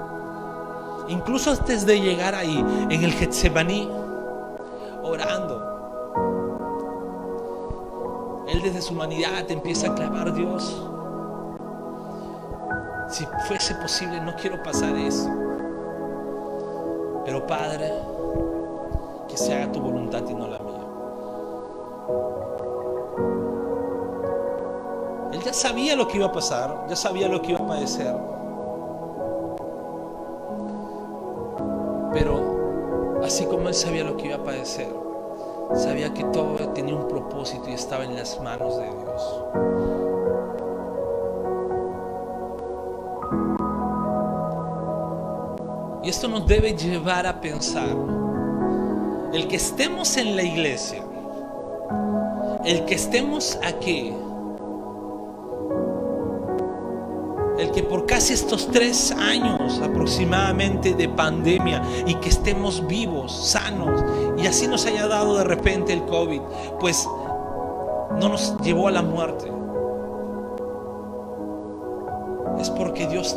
Incluso 1.08 1.50
antes 1.52 1.86
de 1.86 2.00
llegar 2.00 2.34
ahí, 2.34 2.64
en 2.90 3.04
el 3.04 3.12
Getsemaní, 3.12 3.88
orando. 5.02 5.64
Él 8.48 8.62
desde 8.62 8.80
su 8.82 8.94
humanidad 8.94 9.50
empieza 9.50 9.90
a 9.90 9.94
clamar 9.94 10.34
Dios. 10.34 10.82
Si 13.08 13.26
fuese 13.46 13.74
posible, 13.76 14.20
no 14.20 14.34
quiero 14.36 14.62
pasar 14.62 14.94
eso. 14.96 15.30
Pero 17.24 17.46
Padre, 17.46 17.92
que 19.28 19.36
se 19.36 19.54
haga 19.54 19.72
tu 19.72 19.80
voluntad 19.80 20.22
y 20.28 20.34
no 20.34 20.46
la 20.46 20.58
mía. 20.58 20.78
Él 25.32 25.42
ya 25.42 25.52
sabía 25.52 25.96
lo 25.96 26.06
que 26.06 26.18
iba 26.18 26.26
a 26.26 26.32
pasar, 26.32 26.86
ya 26.88 26.96
sabía 26.96 27.28
lo 27.28 27.40
que 27.40 27.52
iba 27.52 27.60
a 27.64 27.66
padecer. 27.66 28.14
Pero 32.12 33.20
así 33.24 33.46
como 33.46 33.68
él 33.68 33.74
sabía 33.74 34.04
lo 34.04 34.16
que 34.16 34.26
iba 34.26 34.36
a 34.36 34.44
padecer, 34.44 34.88
sabía 35.74 36.12
que 36.12 36.24
todo 36.24 36.56
tenía 36.74 36.94
un 36.94 37.08
propósito 37.08 37.70
y 37.70 37.72
estaba 37.72 38.04
en 38.04 38.16
las 38.16 38.40
manos 38.40 38.76
de 38.76 38.84
Dios. 38.84 40.07
Esto 46.08 46.26
nos 46.26 46.46
debe 46.46 46.72
llevar 46.72 47.26
a 47.26 47.38
pensar, 47.38 47.94
el 49.34 49.46
que 49.46 49.56
estemos 49.56 50.16
en 50.16 50.36
la 50.36 50.42
iglesia, 50.42 51.02
el 52.64 52.86
que 52.86 52.94
estemos 52.94 53.58
aquí, 53.62 54.14
el 57.58 57.70
que 57.72 57.82
por 57.82 58.06
casi 58.06 58.32
estos 58.32 58.68
tres 58.68 59.12
años 59.12 59.82
aproximadamente 59.82 60.94
de 60.94 61.10
pandemia 61.10 61.82
y 62.06 62.14
que 62.14 62.30
estemos 62.30 62.86
vivos, 62.86 63.50
sanos, 63.50 64.02
y 64.38 64.46
así 64.46 64.66
nos 64.66 64.86
haya 64.86 65.08
dado 65.08 65.36
de 65.36 65.44
repente 65.44 65.92
el 65.92 66.06
COVID, 66.06 66.40
pues 66.80 67.06
no 68.18 68.30
nos 68.30 68.56
llevó 68.62 68.88
a 68.88 68.92
la 68.92 69.02
muerte. 69.02 69.52
Es 72.58 72.70
porque 72.70 73.06
Dios 73.06 73.36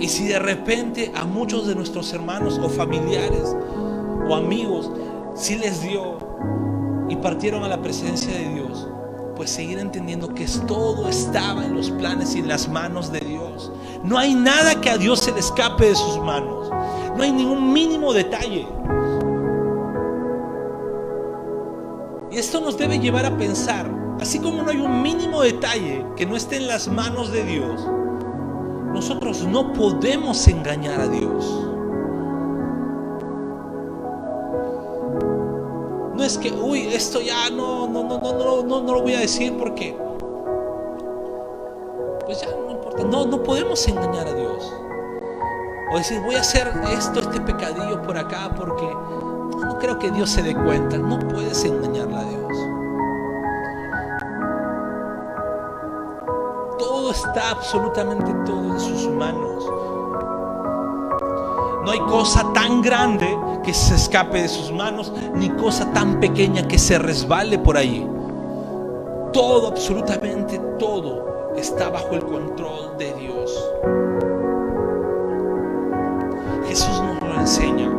Y 0.00 0.08
si 0.08 0.26
de 0.26 0.38
repente 0.38 1.12
a 1.14 1.24
muchos 1.24 1.66
de 1.66 1.74
nuestros 1.74 2.12
hermanos 2.14 2.58
o 2.62 2.68
familiares 2.70 3.54
o 4.28 4.34
amigos 4.34 4.90
sí 5.34 5.56
les 5.56 5.82
dio 5.82 6.18
y 7.08 7.16
partieron 7.16 7.64
a 7.64 7.68
la 7.68 7.82
presencia 7.82 8.32
de 8.32 8.48
Dios, 8.48 8.88
pues 9.36 9.50
seguir 9.50 9.78
entendiendo 9.78 10.28
que 10.34 10.46
todo 10.66 11.08
estaba 11.08 11.64
en 11.64 11.74
los 11.74 11.90
planes 11.90 12.34
y 12.34 12.38
en 12.38 12.48
las 12.48 12.68
manos 12.68 13.12
de 13.12 13.20
Dios. 13.20 13.72
No 14.02 14.18
hay 14.18 14.34
nada 14.34 14.80
que 14.80 14.90
a 14.90 14.96
Dios 14.96 15.20
se 15.20 15.32
le 15.32 15.40
escape 15.40 15.86
de 15.86 15.94
sus 15.94 16.18
manos. 16.18 16.70
No 17.16 17.22
hay 17.22 17.32
ningún 17.32 17.72
mínimo 17.72 18.12
detalle. 18.12 18.66
Y 22.30 22.36
esto 22.36 22.60
nos 22.60 22.78
debe 22.78 22.98
llevar 22.98 23.26
a 23.26 23.36
pensar, 23.36 23.90
así 24.20 24.38
como 24.38 24.62
no 24.62 24.70
hay 24.70 24.78
un 24.78 25.02
mínimo 25.02 25.42
detalle 25.42 26.06
que 26.16 26.24
no 26.24 26.36
esté 26.36 26.56
en 26.56 26.68
las 26.68 26.88
manos 26.88 27.32
de 27.32 27.44
Dios, 27.44 27.86
nosotros 29.00 29.44
no 29.44 29.72
podemos 29.72 30.46
engañar 30.46 31.00
a 31.00 31.08
Dios. 31.08 31.46
No 36.14 36.22
es 36.22 36.36
que, 36.36 36.52
uy, 36.52 36.86
esto 36.88 37.18
ya 37.22 37.48
no, 37.48 37.88
no, 37.88 38.04
no, 38.04 38.18
no, 38.18 38.32
no, 38.34 38.62
no, 38.62 38.82
no 38.82 38.92
lo 38.92 39.00
voy 39.00 39.14
a 39.14 39.20
decir 39.20 39.56
porque, 39.56 39.96
pues 42.26 42.42
ya 42.42 42.48
no 42.50 42.72
importa. 42.72 43.04
No, 43.04 43.24
no 43.24 43.42
podemos 43.42 43.88
engañar 43.88 44.28
a 44.28 44.34
Dios. 44.34 44.70
O 45.94 45.96
decir, 45.96 46.20
voy 46.20 46.34
a 46.34 46.40
hacer 46.40 46.70
esto, 46.92 47.20
este 47.20 47.40
pecadillo 47.40 48.02
por 48.02 48.18
acá 48.18 48.54
porque 48.54 48.84
no, 48.84 49.78
creo 49.78 49.98
que 49.98 50.10
Dios 50.10 50.28
se 50.28 50.42
dé 50.42 50.54
cuenta. 50.54 50.98
No 50.98 51.18
puedes 51.20 51.64
engañarle 51.64 52.16
a 52.16 52.24
Dios. 52.24 52.69
Está, 57.26 57.50
absolutamente 57.50 58.32
todo 58.44 58.72
en 58.72 58.80
sus 58.80 59.08
manos. 59.08 59.64
No 61.84 61.90
hay 61.90 62.00
cosa 62.00 62.52
tan 62.52 62.82
grande 62.82 63.26
que 63.64 63.72
se 63.72 63.94
escape 63.94 64.42
de 64.42 64.48
sus 64.48 64.72
manos, 64.72 65.12
ni 65.34 65.48
cosa 65.50 65.90
tan 65.92 66.20
pequeña 66.20 66.66
que 66.68 66.78
se 66.78 66.98
resbale 66.98 67.58
por 67.58 67.76
ahí. 67.76 68.08
Todo, 69.32 69.68
absolutamente 69.68 70.58
todo, 70.78 71.52
está 71.56 71.88
bajo 71.88 72.12
el 72.12 72.24
control 72.24 72.96
de 72.98 73.12
Dios. 73.14 73.64
Jesús 76.68 77.02
nos 77.02 77.20
lo 77.22 77.40
enseña. 77.40 77.90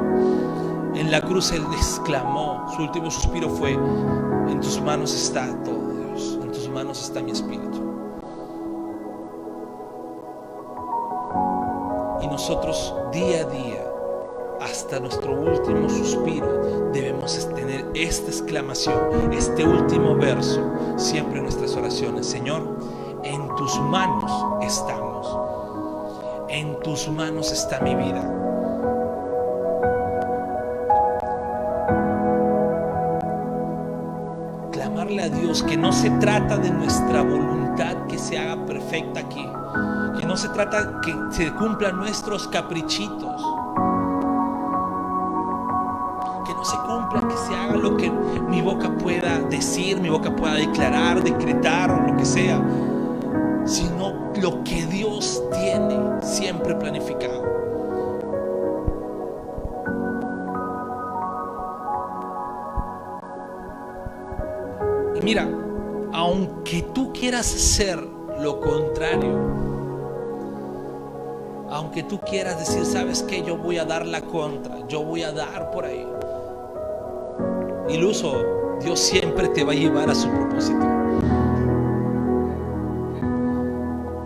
En 0.95 1.09
la 1.09 1.21
cruz 1.21 1.51
Él 1.51 1.63
exclamó, 1.73 2.65
su 2.75 2.83
último 2.83 3.09
suspiro 3.09 3.49
fue, 3.49 3.71
en 3.71 4.59
tus 4.61 4.79
manos 4.81 5.13
está 5.13 5.47
todo 5.63 5.91
Dios, 6.07 6.39
en 6.41 6.51
tus 6.51 6.69
manos 6.69 7.03
está 7.03 7.21
mi 7.21 7.31
espíritu. 7.31 7.80
Nosotros 12.41 12.95
día 13.11 13.41
a 13.41 13.43
día, 13.43 13.85
hasta 14.61 14.99
nuestro 14.99 15.31
último 15.31 15.87
suspiro, 15.87 16.89
debemos 16.91 17.47
tener 17.53 17.85
esta 17.93 18.31
exclamación, 18.31 19.31
este 19.31 19.63
último 19.63 20.15
verso, 20.15 20.59
siempre 20.97 21.37
en 21.37 21.43
nuestras 21.43 21.75
oraciones. 21.75 22.25
Señor, 22.25 22.79
en 23.23 23.47
tus 23.57 23.79
manos 23.81 24.31
estamos. 24.59 25.37
En 26.49 26.79
tus 26.79 27.07
manos 27.09 27.51
está 27.51 27.79
mi 27.81 27.93
vida. 27.93 28.23
Clamarle 34.71 35.21
a 35.21 35.29
Dios 35.29 35.61
que 35.61 35.77
no 35.77 35.93
se 35.93 36.09
trata 36.09 36.57
de 36.57 36.71
nuestra 36.71 37.21
voluntad 37.21 38.07
que 38.07 38.17
se 38.17 38.39
haga 38.39 38.65
perfecta 38.65 39.19
aquí 39.19 39.47
no 40.31 40.37
se 40.37 40.47
trata 40.47 41.01
que 41.01 41.13
se 41.29 41.51
cumplan 41.51 41.97
nuestros 41.97 42.47
caprichitos. 42.47 43.41
Que 46.45 46.53
no 46.53 46.63
se 46.63 46.77
cumpla, 46.77 47.27
que 47.27 47.35
se 47.35 47.53
haga 47.53 47.75
lo 47.75 47.97
que 47.97 48.09
mi 48.09 48.61
boca 48.61 48.95
pueda 48.95 49.39
decir, 49.49 49.99
mi 49.99 50.07
boca 50.07 50.33
pueda 50.33 50.53
declarar, 50.53 51.21
decretar 51.21 51.91
o 51.91 52.07
lo 52.09 52.15
que 52.15 52.23
sea. 52.23 52.63
Sino 53.65 54.31
lo 54.41 54.63
que 54.63 54.85
Dios 54.85 55.43
tiene 55.51 55.99
siempre 56.21 56.75
planificado. 56.75 57.43
Y 65.13 65.25
mira, 65.25 65.45
aunque 66.13 66.83
tú 66.93 67.11
quieras 67.11 67.53
hacer 67.53 68.01
lo 68.39 68.61
contrario, 68.61 69.70
aunque 71.81 72.03
tú 72.03 72.19
quieras 72.19 72.59
decir, 72.59 72.85
sabes 72.85 73.23
que 73.23 73.41
yo 73.43 73.57
voy 73.57 73.79
a 73.79 73.85
dar 73.85 74.05
la 74.05 74.21
contra, 74.21 74.87
yo 74.87 75.03
voy 75.03 75.23
a 75.23 75.31
dar 75.31 75.71
por 75.71 75.83
ahí. 75.83 76.07
Iluso, 77.89 78.35
Dios 78.79 78.99
siempre 78.99 79.47
te 79.47 79.63
va 79.63 79.71
a 79.71 79.75
llevar 79.75 80.07
a 80.07 80.13
su 80.13 80.29
propósito. 80.29 80.85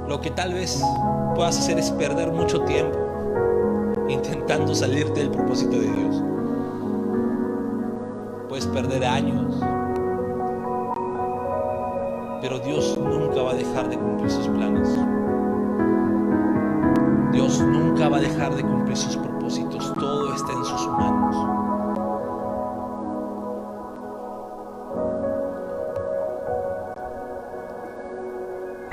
Lo 0.06 0.20
que 0.20 0.32
tal 0.32 0.54
vez 0.54 0.84
puedas 1.34 1.58
hacer 1.58 1.80
es 1.80 1.92
perder 1.92 2.30
mucho 2.30 2.62
tiempo 2.66 3.00
intentando 4.10 4.76
salirte 4.76 5.22
del 5.22 5.32
propósito 5.32 5.80
de 5.80 5.92
Dios. 5.92 6.24
Puedes 8.50 8.68
perder 8.68 9.06
años, 9.06 9.56
pero 12.42 12.60
Dios 12.60 12.98
nunca 12.98 13.42
va 13.42 13.52
a 13.52 13.56
dejar 13.56 13.90
de 13.90 13.98
cumplir 13.98 14.30
sus 14.30 14.48
planes. 14.50 15.00
Dios 17.32 17.60
nunca 17.62 18.10
va 18.10 18.18
a 18.18 18.22
dejar 18.22 18.56
de 18.56 18.64
cumplir 18.64 18.96
sus 18.96 19.18
propósitos. 19.18 19.94
Todo 19.94 20.34
está 20.34 20.54
en 20.54 20.66
sus 20.66 20.88
manos. 20.88 21.36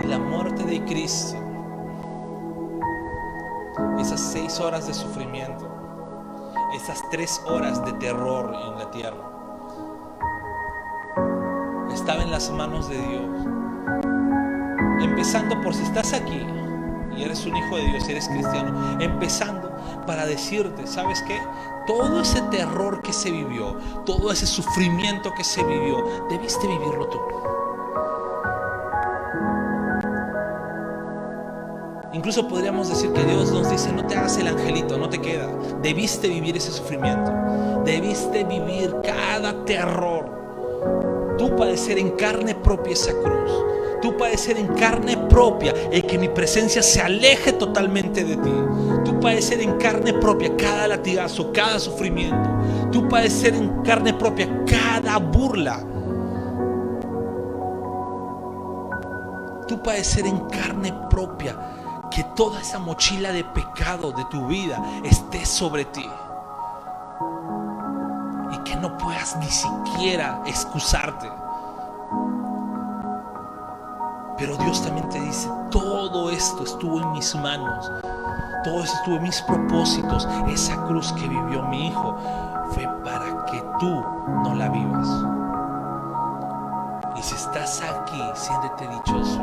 Y 0.02 0.06
la 0.06 0.18
muerte 0.18 0.64
de 0.64 0.84
Cristo, 0.84 1.36
esas 3.98 4.20
seis 4.20 4.58
horas 4.60 4.86
de 4.86 4.94
sufrimiento, 4.94 5.68
esas 6.74 7.00
tres 7.10 7.40
horas 7.46 7.84
de 7.84 7.92
terror 7.94 8.54
en 8.54 8.78
la 8.78 8.90
tierra, 8.90 9.32
estaba 11.92 12.22
en 12.22 12.30
las 12.30 12.50
manos 12.50 12.88
de 12.88 12.98
Dios. 12.98 13.46
Empezando 15.00 15.60
por 15.60 15.74
si 15.74 15.82
estás 15.82 16.12
aquí 16.12 16.46
y 17.16 17.22
eres 17.22 17.44
un 17.46 17.56
hijo 17.56 17.76
de 17.76 17.86
Dios, 17.86 18.08
eres 18.08 18.28
cristiano, 18.28 19.00
empezando 19.00 19.72
para 20.06 20.26
decirte, 20.26 20.86
¿sabes 20.86 21.22
qué? 21.26 21.38
Todo 21.86 22.20
ese 22.20 22.40
terror 22.42 23.02
que 23.02 23.12
se 23.12 23.30
vivió, 23.30 23.76
todo 24.04 24.30
ese 24.30 24.46
sufrimiento 24.46 25.32
que 25.36 25.44
se 25.44 25.62
vivió, 25.64 26.26
debiste 26.28 26.66
vivirlo 26.66 27.08
tú. 27.08 27.20
Incluso 32.12 32.46
podríamos 32.46 32.90
decir 32.90 33.10
que 33.12 33.24
Dios 33.24 33.50
nos 33.52 33.70
dice, 33.70 33.90
no 33.90 34.06
te 34.06 34.14
hagas 34.14 34.36
el 34.36 34.46
angelito, 34.46 34.98
no 34.98 35.08
te 35.08 35.18
queda. 35.18 35.48
Debiste 35.80 36.28
vivir 36.28 36.56
ese 36.56 36.70
sufrimiento. 36.70 37.32
Debiste 37.84 38.44
vivir 38.44 38.94
cada 39.02 39.64
terror. 39.64 41.36
Tú 41.38 41.56
padecer 41.56 41.98
en 41.98 42.10
carne 42.10 42.54
propia 42.54 42.92
esa 42.92 43.12
cruz. 43.12 43.71
Tú 44.02 44.16
padecer 44.16 44.58
en 44.58 44.66
carne 44.74 45.16
propia 45.16 45.72
el 45.92 46.04
que 46.04 46.18
mi 46.18 46.28
presencia 46.28 46.82
se 46.82 47.00
aleje 47.00 47.52
totalmente 47.52 48.24
de 48.24 48.36
ti. 48.36 48.52
Tú 49.04 49.20
padecer 49.20 49.60
en 49.60 49.78
carne 49.78 50.12
propia 50.14 50.56
cada 50.56 50.88
latigazo, 50.88 51.52
cada 51.52 51.78
sufrimiento. 51.78 52.50
Tú 52.90 53.08
padecer 53.08 53.54
en 53.54 53.80
carne 53.82 54.12
propia 54.12 54.64
cada 54.66 55.18
burla. 55.18 55.84
Tú 59.68 59.80
padecer 59.80 60.26
en 60.26 60.40
carne 60.48 60.92
propia 61.08 61.56
que 62.10 62.24
toda 62.34 62.60
esa 62.60 62.80
mochila 62.80 63.30
de 63.30 63.44
pecado 63.44 64.10
de 64.10 64.24
tu 64.24 64.48
vida 64.48 64.82
esté 65.04 65.46
sobre 65.46 65.84
ti. 65.84 66.06
Y 68.50 68.58
que 68.64 68.74
no 68.74 68.98
puedas 68.98 69.36
ni 69.36 69.46
siquiera 69.46 70.42
excusarte. 70.44 71.41
Pero 74.42 74.56
Dios 74.56 74.82
también 74.82 75.08
te 75.08 75.20
dice, 75.20 75.48
todo 75.70 76.28
esto 76.28 76.64
estuvo 76.64 77.00
en 77.00 77.12
mis 77.12 77.32
manos. 77.36 77.92
Todo 78.64 78.82
esto 78.82 78.96
estuvo 78.96 79.14
en 79.14 79.22
mis 79.22 79.40
propósitos. 79.42 80.26
Esa 80.48 80.84
cruz 80.86 81.12
que 81.12 81.28
vivió 81.28 81.62
mi 81.68 81.86
hijo 81.86 82.16
fue 82.72 82.88
para 83.04 83.44
que 83.44 83.64
tú 83.78 84.04
no 84.42 84.52
la 84.56 84.68
vivas. 84.68 85.08
Y 87.16 87.22
si 87.22 87.36
estás 87.36 87.82
aquí, 87.82 88.20
siéntete 88.34 88.88
dichoso. 88.88 89.38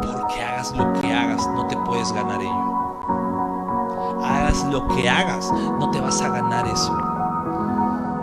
Porque 0.00 0.44
hagas 0.44 0.76
lo 0.76 0.92
que 0.92 1.12
hagas, 1.12 1.44
no 1.56 1.66
te 1.66 1.76
puedes 1.78 2.12
ganar 2.12 2.40
ello. 2.40 4.22
Hagas 4.24 4.64
lo 4.66 4.86
que 4.94 5.10
hagas, 5.10 5.52
no 5.52 5.90
te 5.90 6.00
vas 6.00 6.22
a 6.22 6.28
ganar 6.28 6.68
eso. 6.68 6.96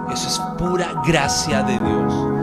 Eso 0.10 0.28
es 0.30 0.40
pura 0.58 0.94
gracia 1.06 1.64
de 1.64 1.80
Dios. 1.80 2.39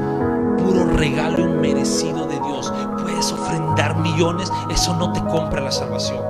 Puro 0.58 0.84
regalo 0.96 1.40
inmerecido 1.40 2.26
de 2.26 2.34
Dios. 2.34 2.72
Puedes 3.02 3.32
ofrendar 3.32 3.96
millones, 3.96 4.50
eso 4.70 4.94
no 4.94 5.12
te 5.12 5.20
compra 5.24 5.60
la 5.60 5.70
salvación. 5.70 6.22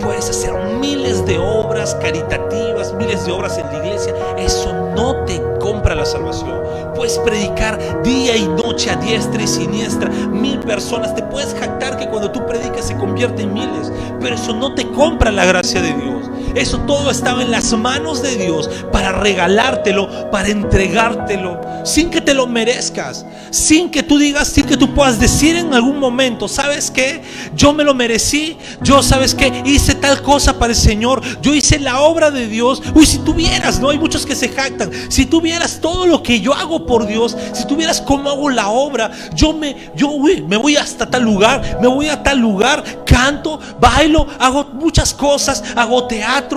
Puedes 0.00 0.28
hacer 0.30 0.52
miles 0.80 1.24
de 1.26 1.38
obras 1.38 1.94
caritativas, 1.96 2.92
miles 2.94 3.24
de 3.24 3.32
obras 3.32 3.58
en 3.58 3.66
la 3.66 3.78
iglesia, 3.84 4.14
eso 4.36 4.72
no 4.96 5.24
te 5.24 5.40
compra 5.60 5.94
la 5.94 6.04
salvación. 6.04 6.60
Puedes 6.94 7.18
predicar 7.20 8.02
día 8.02 8.36
y 8.36 8.48
noche 8.48 8.90
a 8.90 8.96
diestra 8.96 9.42
y 9.42 9.46
siniestra, 9.46 10.08
mil 10.10 10.58
personas. 10.60 11.14
Te 11.14 11.22
puedes 11.22 11.54
jactar 11.54 11.96
que 11.96 12.08
cuando 12.08 12.30
tú 12.30 12.44
predicas 12.46 12.86
se 12.86 12.96
convierte 12.96 13.42
en 13.42 13.54
miles, 13.54 13.92
pero 14.20 14.34
eso 14.34 14.54
no 14.54 14.74
te 14.74 14.88
compra 14.88 15.30
la 15.30 15.44
gracia 15.44 15.80
de 15.80 15.92
Dios. 15.94 16.30
Eso 16.54 16.78
todo 16.80 17.10
estaba 17.10 17.42
en 17.42 17.50
las 17.50 17.72
manos 17.72 18.22
de 18.22 18.36
Dios 18.36 18.68
para 18.92 19.12
regalártelo, 19.12 20.30
para 20.30 20.48
entregártelo, 20.48 21.60
sin 21.84 22.10
que 22.10 22.20
te 22.20 22.34
lo 22.34 22.46
merezcas, 22.46 23.24
sin 23.50 23.90
que 23.90 24.02
tú 24.02 24.18
digas, 24.18 24.48
sin 24.48 24.66
que 24.66 24.76
tú 24.76 24.94
puedas 24.94 25.18
decir 25.18 25.56
en 25.56 25.74
algún 25.74 25.98
momento, 25.98 26.48
¿sabes 26.48 26.90
qué? 26.90 27.22
Yo 27.54 27.72
me 27.72 27.84
lo 27.84 27.94
merecí, 27.94 28.56
yo, 28.82 29.02
¿sabes 29.02 29.34
qué? 29.34 29.62
Hice 29.64 29.94
tal 29.94 30.22
cosa 30.22 30.58
para 30.58 30.72
el 30.72 30.78
Señor, 30.78 31.22
yo 31.40 31.54
hice 31.54 31.78
la 31.78 32.00
obra 32.00 32.30
de 32.30 32.46
Dios. 32.46 32.82
Uy, 32.94 33.06
si 33.06 33.18
tuvieras, 33.18 33.80
¿no? 33.80 33.90
Hay 33.90 33.98
muchos 33.98 34.24
que 34.24 34.34
se 34.34 34.48
jactan. 34.48 34.90
Si 35.08 35.26
tuvieras 35.26 35.80
todo 35.80 36.06
lo 36.06 36.22
que 36.22 36.40
yo 36.40 36.54
hago 36.54 36.86
por 36.86 37.06
Dios, 37.06 37.36
si 37.52 37.66
tuvieras 37.66 38.00
cómo 38.00 38.30
hago 38.30 38.50
la 38.50 38.68
obra, 38.68 39.10
yo 39.34 39.52
me, 39.52 39.90
yo, 39.94 40.10
uy, 40.10 40.42
me 40.42 40.56
voy 40.56 40.76
hasta 40.76 41.08
tal 41.08 41.22
lugar, 41.22 41.78
me 41.80 41.88
voy 41.88 42.08
a 42.08 42.22
tal 42.22 42.38
lugar, 42.38 43.04
canto, 43.04 43.58
bailo, 43.80 44.26
hago 44.38 44.64
muchas 44.74 45.12
cosas, 45.12 45.62
hago 45.76 46.06
teatro 46.06 46.52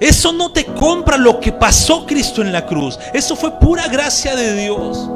eso 0.00 0.32
no 0.32 0.50
te 0.50 0.64
compra 0.64 1.18
lo 1.18 1.38
que 1.38 1.52
pasó 1.52 2.06
Cristo 2.06 2.40
en 2.40 2.52
la 2.52 2.64
cruz. 2.64 2.98
Eso 3.12 3.36
fue 3.36 3.58
pura 3.60 3.86
gracia 3.88 4.34
de 4.34 4.54
Dios. 4.54 5.10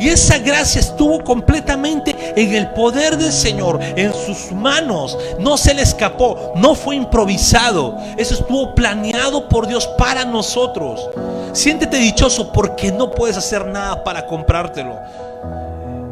Y 0.00 0.08
esa 0.08 0.38
gracia 0.38 0.80
estuvo 0.80 1.22
completamente 1.22 2.16
en 2.34 2.54
el 2.54 2.70
poder 2.70 3.18
del 3.18 3.30
Señor, 3.30 3.78
en 3.82 4.12
sus 4.12 4.50
manos. 4.50 5.16
No 5.38 5.58
se 5.58 5.74
le 5.74 5.82
escapó, 5.82 6.54
no 6.56 6.74
fue 6.74 6.96
improvisado. 6.96 7.98
Eso 8.16 8.34
estuvo 8.34 8.74
planeado 8.74 9.48
por 9.50 9.68
Dios 9.68 9.86
para 9.98 10.24
nosotros. 10.24 11.08
Siéntete 11.52 11.98
dichoso 11.98 12.52
porque 12.52 12.90
no 12.90 13.10
puedes 13.10 13.36
hacer 13.36 13.66
nada 13.66 14.02
para 14.02 14.26
comprártelo. 14.26 14.98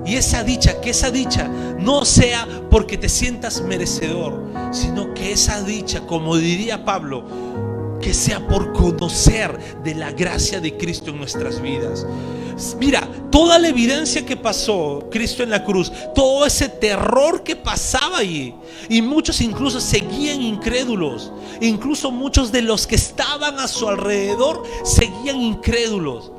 Y 0.04 0.16
esa 0.16 0.44
dicha, 0.44 0.80
que 0.80 0.90
esa 0.90 1.10
dicha 1.10 1.48
no 1.78 2.04
sea 2.04 2.46
porque 2.70 2.98
te 2.98 3.08
sientas 3.08 3.62
merecedor, 3.62 4.44
sino 4.72 5.14
que 5.14 5.32
esa 5.32 5.62
dicha, 5.62 6.00
como 6.06 6.36
diría 6.36 6.84
Pablo, 6.84 7.24
que 8.00 8.14
sea 8.14 8.46
por 8.46 8.72
conocer 8.72 9.80
de 9.82 9.94
la 9.94 10.12
gracia 10.12 10.60
de 10.60 10.76
Cristo 10.76 11.10
en 11.10 11.18
nuestras 11.18 11.60
vidas. 11.60 12.06
Mira, 12.78 13.08
toda 13.30 13.58
la 13.58 13.68
evidencia 13.68 14.26
que 14.26 14.36
pasó 14.36 15.08
Cristo 15.10 15.42
en 15.42 15.50
la 15.50 15.64
cruz, 15.64 15.90
todo 16.14 16.44
ese 16.44 16.68
terror 16.68 17.42
que 17.42 17.56
pasaba 17.56 18.18
allí, 18.18 18.54
y 18.88 19.00
muchos 19.00 19.40
incluso 19.40 19.80
seguían 19.80 20.42
incrédulos, 20.42 21.32
incluso 21.60 22.10
muchos 22.10 22.52
de 22.52 22.62
los 22.62 22.86
que 22.86 22.96
estaban 22.96 23.58
a 23.58 23.68
su 23.68 23.88
alrededor 23.88 24.62
seguían 24.84 25.40
incrédulos. 25.40 26.32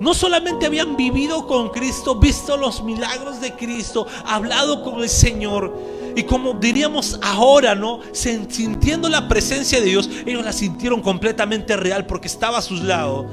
No 0.00 0.12
solamente 0.12 0.66
habían 0.66 0.96
vivido 0.96 1.46
con 1.46 1.70
Cristo, 1.70 2.16
visto 2.16 2.56
los 2.56 2.82
milagros 2.82 3.40
de 3.40 3.54
Cristo, 3.54 4.06
hablado 4.24 4.82
con 4.82 5.00
el 5.02 5.08
Señor. 5.08 5.72
Y 6.16 6.22
como 6.24 6.54
diríamos 6.54 7.18
ahora, 7.22 7.74
¿no? 7.74 8.00
Sintiendo 8.12 9.08
la 9.08 9.28
presencia 9.28 9.80
de 9.80 9.86
Dios, 9.86 10.08
ellos 10.26 10.44
la 10.44 10.52
sintieron 10.52 11.00
completamente 11.00 11.76
real 11.76 12.06
porque 12.06 12.28
estaba 12.28 12.58
a 12.58 12.62
sus 12.62 12.82
lados. 12.82 13.26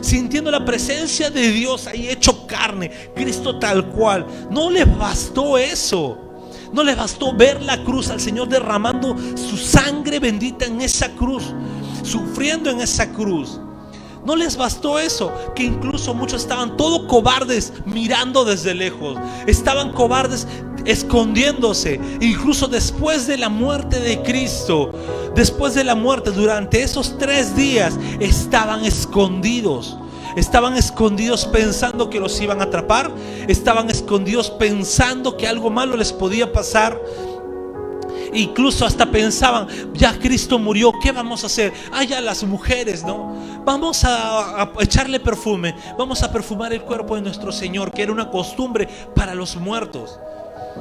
Sintiendo 0.00 0.50
la 0.50 0.64
presencia 0.64 1.30
de 1.30 1.50
Dios 1.50 1.86
ahí 1.86 2.08
hecho 2.08 2.46
carne, 2.46 2.90
Cristo 3.14 3.58
tal 3.58 3.88
cual. 3.88 4.26
No 4.50 4.70
les 4.70 4.86
bastó 4.98 5.58
eso. 5.58 6.18
No 6.72 6.82
les 6.82 6.96
bastó 6.96 7.34
ver 7.34 7.60
la 7.62 7.84
cruz 7.84 8.08
al 8.08 8.20
Señor 8.20 8.48
derramando 8.48 9.14
su 9.36 9.58
sangre 9.58 10.18
bendita 10.18 10.64
en 10.64 10.80
esa 10.80 11.10
cruz, 11.10 11.44
sufriendo 12.02 12.70
en 12.70 12.80
esa 12.80 13.12
cruz. 13.12 13.60
No 14.24 14.36
les 14.36 14.56
bastó 14.56 14.98
eso, 14.98 15.32
que 15.56 15.64
incluso 15.64 16.14
muchos 16.14 16.42
estaban 16.42 16.76
todo 16.76 17.08
cobardes 17.08 17.72
mirando 17.84 18.44
desde 18.44 18.74
lejos. 18.74 19.18
Estaban 19.46 19.92
cobardes 19.92 20.46
escondiéndose. 20.84 22.00
Incluso 22.20 22.68
después 22.68 23.26
de 23.26 23.36
la 23.36 23.48
muerte 23.48 23.98
de 23.98 24.22
Cristo, 24.22 24.92
después 25.34 25.74
de 25.74 25.84
la 25.84 25.94
muerte, 25.94 26.30
durante 26.30 26.82
esos 26.82 27.18
tres 27.18 27.56
días, 27.56 27.98
estaban 28.20 28.84
escondidos. 28.84 29.96
Estaban 30.36 30.76
escondidos 30.76 31.44
pensando 31.44 32.08
que 32.08 32.20
los 32.20 32.40
iban 32.40 32.60
a 32.60 32.64
atrapar. 32.64 33.10
Estaban 33.48 33.90
escondidos 33.90 34.50
pensando 34.50 35.36
que 35.36 35.48
algo 35.48 35.68
malo 35.68 35.96
les 35.96 36.12
podía 36.12 36.52
pasar. 36.52 37.00
Incluso 38.32 38.86
hasta 38.86 39.10
pensaban, 39.10 39.66
ya 39.92 40.18
Cristo 40.18 40.58
murió, 40.58 40.92
¿qué 41.02 41.12
vamos 41.12 41.44
a 41.44 41.46
hacer? 41.46 41.72
Ah, 41.92 42.04
ya 42.04 42.20
las 42.20 42.42
mujeres, 42.44 43.04
¿no? 43.04 43.62
Vamos 43.64 44.04
a, 44.04 44.72
echarle 44.80 45.20
perfume, 45.20 45.74
vamos 45.98 46.22
a 46.22 46.32
perfumar 46.32 46.72
el 46.72 46.82
cuerpo 46.82 47.14
de 47.14 47.22
nuestro 47.22 47.52
Señor, 47.52 47.92
que 47.92 48.02
era 48.02 48.12
una 48.12 48.30
costumbre 48.30 48.88
para 49.14 49.34
los 49.34 49.56
muertos. 49.56 50.18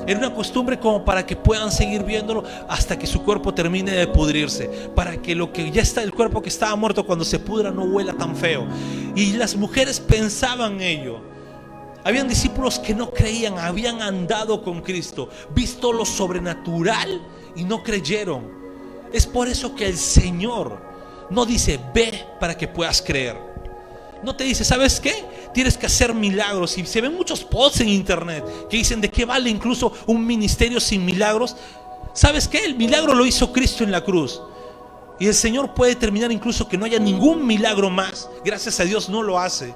Era 0.07 0.19
una 0.19 0.33
costumbre 0.33 0.79
como 0.79 1.03
para 1.03 1.25
que 1.25 1.35
puedan 1.35 1.69
seguir 1.69 2.03
viéndolo 2.03 2.45
hasta 2.69 2.97
que 2.97 3.05
su 3.05 3.21
cuerpo 3.23 3.53
termine 3.53 3.91
de 3.91 4.07
pudrirse. 4.07 4.67
Para 4.95 5.21
que 5.21 5.35
lo 5.35 5.51
que 5.51 5.69
ya 5.69 5.81
está, 5.81 6.01
el 6.01 6.13
cuerpo 6.13 6.41
que 6.41 6.47
estaba 6.47 6.75
muerto 6.77 7.05
cuando 7.05 7.25
se 7.25 7.39
pudra 7.39 7.71
no 7.71 7.83
huela 7.83 8.13
tan 8.13 8.35
feo. 8.35 8.65
Y 9.15 9.33
las 9.33 9.55
mujeres 9.57 9.99
pensaban 9.99 10.81
ello. 10.81 11.19
Habían 12.05 12.29
discípulos 12.29 12.79
que 12.79 12.95
no 12.95 13.11
creían, 13.11 13.59
habían 13.59 14.01
andado 14.01 14.63
con 14.63 14.81
Cristo, 14.81 15.29
visto 15.53 15.93
lo 15.93 16.05
sobrenatural 16.05 17.21
y 17.55 17.63
no 17.63 17.83
creyeron. 17.83 18.49
Es 19.13 19.25
por 19.27 19.47
eso 19.47 19.75
que 19.75 19.85
el 19.85 19.97
Señor 19.97 20.81
no 21.29 21.45
dice, 21.45 21.79
ve 21.93 22.25
para 22.39 22.57
que 22.57 22.67
puedas 22.67 23.01
creer. 23.01 23.37
No 24.23 24.35
te 24.35 24.43
dice, 24.43 24.63
¿sabes 24.63 24.99
qué? 24.99 25.25
Tienes 25.53 25.77
que 25.77 25.87
hacer 25.87 26.13
milagros. 26.13 26.77
Y 26.77 26.85
se 26.85 27.01
ven 27.01 27.15
muchos 27.15 27.43
posts 27.43 27.81
en 27.81 27.89
internet 27.89 28.45
que 28.69 28.77
dicen 28.77 29.01
de 29.01 29.09
qué 29.09 29.25
vale 29.25 29.49
incluso 29.49 29.93
un 30.05 30.25
ministerio 30.25 30.79
sin 30.79 31.03
milagros. 31.03 31.55
¿Sabes 32.13 32.47
qué? 32.47 32.63
El 32.63 32.75
milagro 32.75 33.15
lo 33.15 33.25
hizo 33.25 33.51
Cristo 33.51 33.83
en 33.83 33.91
la 33.91 34.03
cruz. 34.03 34.41
Y 35.19 35.27
el 35.27 35.35
Señor 35.35 35.73
puede 35.73 35.95
terminar 35.95 36.31
incluso 36.31 36.67
que 36.67 36.77
no 36.77 36.85
haya 36.85 36.99
ningún 36.99 37.45
milagro 37.45 37.89
más. 37.89 38.29
Gracias 38.43 38.79
a 38.79 38.85
Dios 38.85 39.09
no 39.09 39.23
lo 39.23 39.39
hace. 39.39 39.73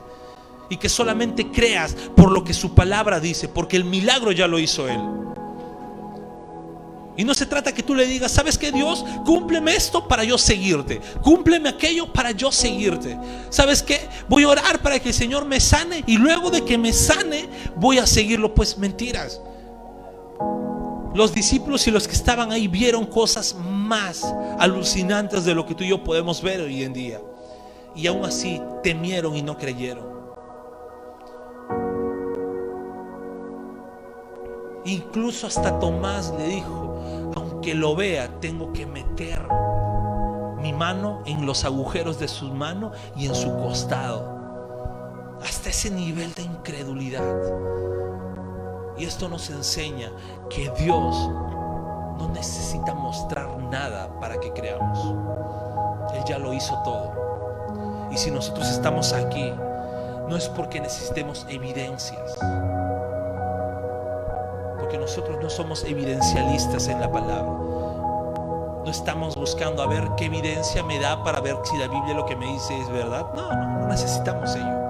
Y 0.69 0.78
que 0.78 0.89
solamente 0.89 1.51
creas 1.51 1.95
por 2.15 2.32
lo 2.32 2.43
que 2.43 2.53
su 2.53 2.73
palabra 2.73 3.19
dice, 3.19 3.47
porque 3.47 3.78
el 3.78 3.86
milagro 3.86 4.32
ya 4.32 4.47
lo 4.47 4.59
hizo 4.59 4.88
Él. 4.88 4.99
Y 7.18 7.24
no 7.24 7.34
se 7.34 7.45
trata 7.45 7.74
que 7.74 7.84
tú 7.84 7.95
le 7.95 8.05
digas, 8.05 8.32
¿sabes 8.32 8.57
qué 8.57 8.72
Dios? 8.72 9.05
Cúmpleme 9.26 9.76
esto 9.76 10.07
para 10.07 10.24
yo 10.24 10.38
seguirte. 10.38 10.99
Cúmpleme 11.22 11.70
aquello 11.70 12.11
para 12.11 12.32
yo 12.32 12.51
seguirte. 12.51 13.18
¿Sabes 13.49 13.82
qué? 13.82 14.09
Voy 14.28 14.43
a 14.43 14.49
orar 14.49 14.82
para 14.82 14.99
que 14.99 15.09
el 15.09 15.16
Señor 15.16 15.45
me 15.45 15.59
sane 15.59 16.03
y 16.05 16.18
luego 16.18 16.51
de 16.51 16.66
que 16.66 16.78
me 16.78 16.91
sane 16.91 17.47
voy 17.78 17.99
a 17.99 18.05
seguirlo. 18.05 18.53
Pues 18.53 18.78
mentiras. 18.78 19.39
Los 21.13 21.34
discípulos 21.34 21.88
y 21.88 21.91
los 21.91 22.05
que 22.05 22.13
estaban 22.13 22.51
ahí 22.51 22.68
vieron 22.68 23.05
cosas 23.05 23.55
más 23.55 24.26
alucinantes 24.59 25.45
de 25.45 25.55
lo 25.55 25.66
que 25.66 25.74
tú 25.74 25.86
y 25.86 25.89
yo 25.89 26.03
podemos 26.03 26.41
ver 26.41 26.59
hoy 26.59 26.84
en 26.84 26.91
día. 26.91 27.22
Y 27.95 28.07
aún 28.07 28.26
así 28.26 28.61
temieron 28.84 29.38
y 29.38 29.41
no 29.41 29.57
creyeron. 29.57 30.16
Incluso 34.84 35.47
hasta 35.47 35.80
Tomás 35.80 36.34
le 36.38 36.47
dijo, 36.47 36.84
aunque 37.36 37.73
lo 37.73 37.95
vea, 37.95 38.30
tengo 38.39 38.71
que 38.73 38.86
meter 38.86 39.41
mi 40.61 40.73
mano 40.73 41.21
en 41.26 41.45
los 41.45 41.65
agujeros 41.65 42.19
de 42.19 42.28
su 42.28 42.53
mano 42.53 42.91
y 43.15 43.28
en 43.28 43.36
su 43.36 43.55
costado. 43.57 44.36
Hasta 45.41 45.69
ese 45.69 45.91
nivel 45.91 46.34
de 46.34 46.43
incredulidad. 46.43 47.23
Y 48.97 49.05
esto 49.05 49.30
nos 49.30 49.49
enseña 49.49 50.11
que 50.49 50.71
Dios 50.78 51.30
no 52.17 52.30
necesita 52.34 52.93
mostrar 52.93 53.57
nada 53.57 54.19
para 54.19 54.39
que 54.39 54.51
creamos. 54.53 54.97
Él 56.13 56.23
ya 56.26 56.39
lo 56.39 56.53
hizo 56.53 56.82
todo. 56.84 58.09
Y 58.11 58.17
si 58.17 58.32
nosotros 58.32 58.69
estamos 58.69 59.13
aquí, 59.13 59.51
no 60.30 60.38
es 60.38 60.49
porque 60.49 60.80
necesitemos 60.80 61.45
evidencias 61.49 62.38
nosotros 64.97 65.37
no 65.41 65.49
somos 65.49 65.83
evidencialistas 65.83 66.87
en 66.87 67.01
la 67.01 67.11
palabra. 67.11 67.51
No 68.83 68.91
estamos 68.91 69.35
buscando 69.35 69.81
a 69.81 69.87
ver 69.87 70.07
qué 70.15 70.25
evidencia 70.25 70.83
me 70.83 70.99
da 70.99 71.23
para 71.23 71.39
ver 71.39 71.55
si 71.63 71.77
la 71.77 71.87
Biblia 71.87 72.13
lo 72.13 72.25
que 72.25 72.35
me 72.35 72.45
dice 72.45 72.77
es 72.79 72.89
verdad. 72.91 73.25
No, 73.35 73.51
no, 73.51 73.79
no 73.79 73.87
necesitamos 73.87 74.55
ello. 74.55 74.85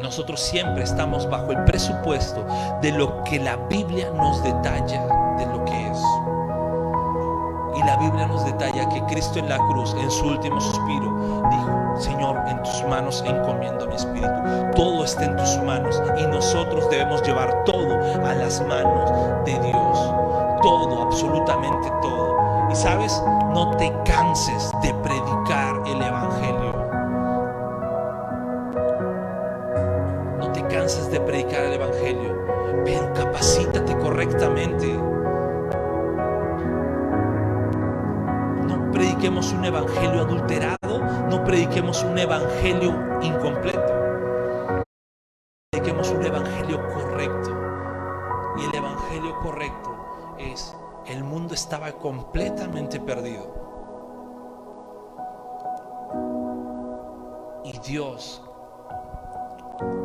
Nosotros 0.00 0.40
siempre 0.40 0.82
estamos 0.84 1.28
bajo 1.30 1.52
el 1.52 1.64
presupuesto 1.64 2.44
de 2.80 2.92
lo 2.92 3.24
que 3.24 3.38
la 3.38 3.56
Biblia 3.56 4.10
nos 4.10 4.42
detalla 4.42 5.02
de 5.38 5.46
lo 5.46 5.64
que 5.64 5.88
es. 5.90 5.98
Y 7.76 7.82
la 7.84 7.96
Biblia 7.96 8.26
nos 8.26 8.44
detalla 8.44 8.88
que 8.88 9.02
Cristo 9.06 9.38
en 9.38 9.48
la 9.48 9.58
cruz, 9.58 9.94
en 9.98 10.10
su 10.10 10.26
último 10.26 10.60
suspiro, 10.60 11.11
Señor, 12.02 12.36
en 12.48 12.60
tus 12.62 12.84
manos 12.84 13.22
encomiendo 13.24 13.86
mi 13.86 13.94
espíritu. 13.94 14.28
Todo 14.74 15.04
está 15.04 15.24
en 15.24 15.36
tus 15.36 15.56
manos 15.58 16.02
y 16.18 16.26
nosotros 16.26 16.90
debemos 16.90 17.22
llevar 17.22 17.62
todo 17.64 17.94
a 18.26 18.34
las 18.34 18.60
manos 18.66 19.10
de 19.44 19.52
Dios. 19.52 19.98
Todo, 20.62 21.02
absolutamente 21.02 21.88
todo. 22.02 22.36
Y 22.70 22.74
sabes, 22.74 23.22
no 23.54 23.76
te 23.76 23.92
canses 24.04 24.72
de 24.82 24.92
predicar 24.94 25.71
Dios, 57.92 58.40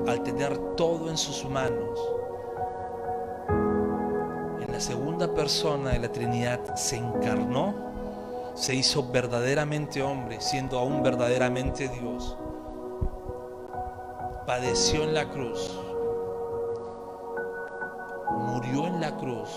al 0.10 0.22
tener 0.22 0.58
todo 0.76 1.10
en 1.10 1.16
sus 1.16 1.50
manos, 1.50 1.98
en 4.60 4.70
la 4.70 4.80
segunda 4.82 5.34
persona 5.34 5.92
de 5.92 6.00
la 6.00 6.12
Trinidad 6.12 6.76
se 6.76 6.98
encarnó 6.98 7.74
se 8.56 8.76
hizo 8.76 9.10
verdaderamente 9.10 10.02
hombre, 10.02 10.42
siendo 10.42 10.80
aún 10.80 11.02
verdaderamente 11.02 11.88
Dios. 11.88 12.38
Padeció 14.46 15.04
en 15.04 15.14
la 15.14 15.30
cruz, 15.30 15.80
murió 18.32 18.88
en 18.88 19.00
la 19.00 19.16
cruz, 19.16 19.50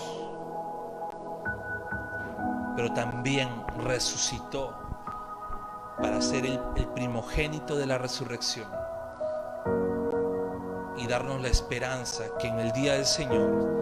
pero 2.77 2.93
también 2.93 3.49
resucitó 3.83 4.80
para 6.01 6.21
ser 6.21 6.45
el, 6.45 6.59
primogénito 6.95 7.75
de 7.75 7.85
la 7.85 7.97
resurrección 7.97 8.67
y 10.97 11.07
darnos 11.07 11.41
la 11.41 11.47
esperanza 11.47 12.25
que 12.39 12.47
en 12.47 12.59
el 12.59 12.71
día 12.71 12.93
del 12.93 13.05
Señor 13.05 13.81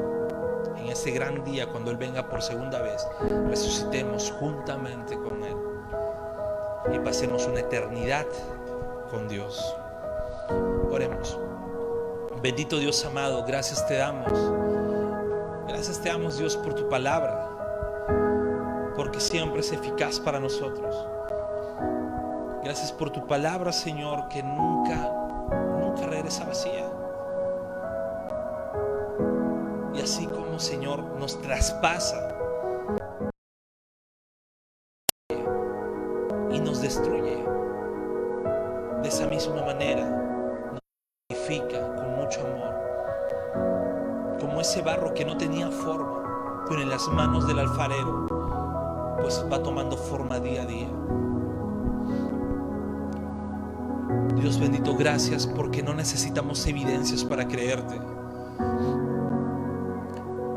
en 0.78 0.88
ese 0.88 1.12
gran 1.12 1.44
día, 1.44 1.68
cuando 1.68 1.92
Él 1.92 1.98
venga 1.98 2.28
por 2.30 2.42
segunda 2.42 2.82
vez, 2.82 3.06
resucitemos 3.48 4.32
juntamente 4.40 5.16
con 5.16 5.44
Él 5.44 5.58
y 6.94 7.00
pasemos 7.00 7.46
una 7.48 7.60
eternidad 7.60 8.26
con 9.12 9.28
Dios. 9.28 9.76
Oremos. 10.90 11.38
Bendito 12.42 12.78
Dios 12.78 13.04
amado, 13.06 13.44
gracias 13.46 13.86
te 13.88 13.96
damos. 13.96 14.32
Gracias 15.68 16.02
te 16.02 16.10
damos 16.10 16.38
Dios 16.38 16.56
por 16.58 16.74
tu 16.74 16.88
palabra, 16.88 17.48
porque 18.96 19.20
siempre 19.20 19.60
es 19.60 19.72
eficaz 19.72 20.20
para 20.20 20.40
nosotros. 20.40 21.19
Gracias 22.70 22.92
por 22.92 23.10
tu 23.10 23.26
palabra, 23.26 23.72
Señor, 23.72 24.28
que 24.28 24.44
nunca, 24.44 25.12
nunca 25.82 26.06
regresa 26.06 26.46
vacía. 26.46 26.88
Y 29.96 30.00
así 30.00 30.28
como 30.28 30.60
Señor 30.60 31.02
nos 31.20 31.42
traspasa 31.42 32.38
y 36.52 36.60
nos 36.60 36.80
destruye, 36.84 37.44
de 39.02 39.08
esa 39.08 39.26
misma 39.26 39.64
manera 39.64 40.06
nos 40.72 40.80
edifica 41.32 41.96
con 41.96 42.18
mucho 42.18 42.42
amor. 42.42 44.38
Como 44.40 44.62
ese 44.62 44.84
barro 44.84 45.16
que 45.16 45.26
no 45.26 45.38
tenía 45.38 45.72
forma, 45.72 46.66
pero 46.70 46.84
en 46.84 46.90
las 46.92 47.08
manos 47.08 47.48
del 47.48 47.58
alfarero, 47.58 48.28
pues 49.20 49.44
va 49.52 49.64
tomando 49.64 49.98
forma 49.98 50.40
día 50.40 50.62
a 50.62 50.66
día. 50.68 50.90
Dios 54.36 54.60
bendito, 54.60 54.96
gracias 54.96 55.48
porque 55.48 55.84
no 55.84 55.94
necesitamos 55.94 56.66
evidencias 56.68 57.24
para 57.24 57.48
creerte 57.48 58.00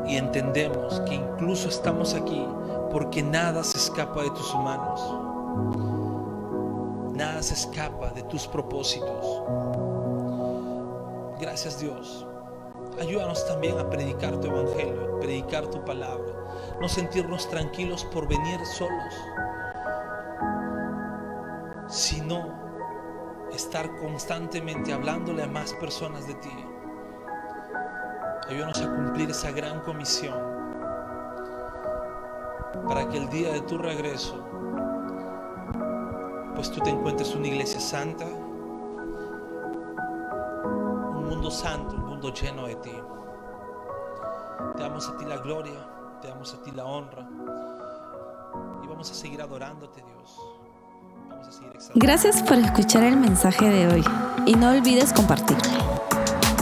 y 0.07 0.17
entendemos 0.17 0.99
que 1.01 1.15
incluso 1.15 1.69
estamos 1.69 2.13
aquí 2.13 2.45
porque 2.91 3.23
nada 3.23 3.63
se 3.63 3.77
escapa 3.77 4.21
de 4.21 4.29
tus 4.29 4.53
manos. 4.55 5.01
Nada 7.15 7.41
se 7.41 7.55
escapa 7.55 8.09
de 8.11 8.21
tus 8.23 8.47
propósitos. 8.47 9.41
Gracias 11.39 11.79
Dios. 11.79 12.27
Ayúdanos 13.01 13.45
también 13.47 13.79
a 13.79 13.89
predicar 13.89 14.39
tu 14.39 14.47
evangelio, 14.47 15.19
predicar 15.19 15.65
tu 15.67 15.83
palabra. 15.83 16.31
No 16.79 16.87
sentirnos 16.87 17.49
tranquilos 17.49 18.05
por 18.05 18.27
venir 18.27 18.59
solos, 18.65 19.13
sino 21.87 22.62
estar 23.53 23.95
constantemente 23.97 24.91
hablándole 24.93 25.43
a 25.43 25.47
más 25.47 25.73
personas 25.73 26.27
de 26.27 26.35
ti. 26.35 26.65
Ayúdanos 28.49 28.81
a 28.81 28.93
cumplir 28.93 29.29
esa 29.29 29.51
gran 29.51 29.81
comisión 29.81 30.37
para 32.87 33.07
que 33.07 33.17
el 33.17 33.29
día 33.29 33.53
de 33.53 33.61
tu 33.61 33.77
regreso, 33.77 34.43
pues 36.55 36.71
tú 36.71 36.81
te 36.81 36.89
encuentres 36.89 37.33
una 37.35 37.47
iglesia 37.47 37.79
santa, 37.79 38.25
un 41.05 41.29
mundo 41.29 41.49
santo, 41.49 41.95
un 41.95 42.05
mundo 42.05 42.33
lleno 42.33 42.67
de 42.67 42.75
ti. 42.75 42.93
Te 44.75 44.83
damos 44.83 45.07
a 45.09 45.17
ti 45.17 45.25
la 45.25 45.37
gloria, 45.37 46.19
te 46.21 46.27
damos 46.27 46.53
a 46.53 46.61
ti 46.61 46.71
la 46.71 46.85
honra. 46.85 47.27
Y 48.83 48.87
vamos 48.87 49.09
a 49.11 49.13
seguir 49.13 49.41
adorándote, 49.41 50.01
Dios. 50.01 50.52
Gracias 51.95 52.41
por 52.41 52.57
escuchar 52.57 53.03
el 53.03 53.17
mensaje 53.17 53.69
de 53.69 53.87
hoy 53.87 54.03
y 54.45 54.55
no 54.55 54.71
olvides 54.71 55.13
compartirlo. 55.13 55.63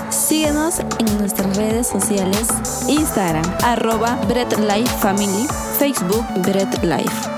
Síguenos 0.10 0.80
en 1.00 1.18
nuestras 1.18 1.56
redes 1.56 1.88
sociales, 1.88 2.48
Instagram, 2.88 3.46
arroba 3.64 4.16
Bread 4.28 4.58
Life 4.60 4.98
Family, 4.98 5.48
Facebook 5.78 6.26
Bread 6.44 6.84
Life. 6.84 7.31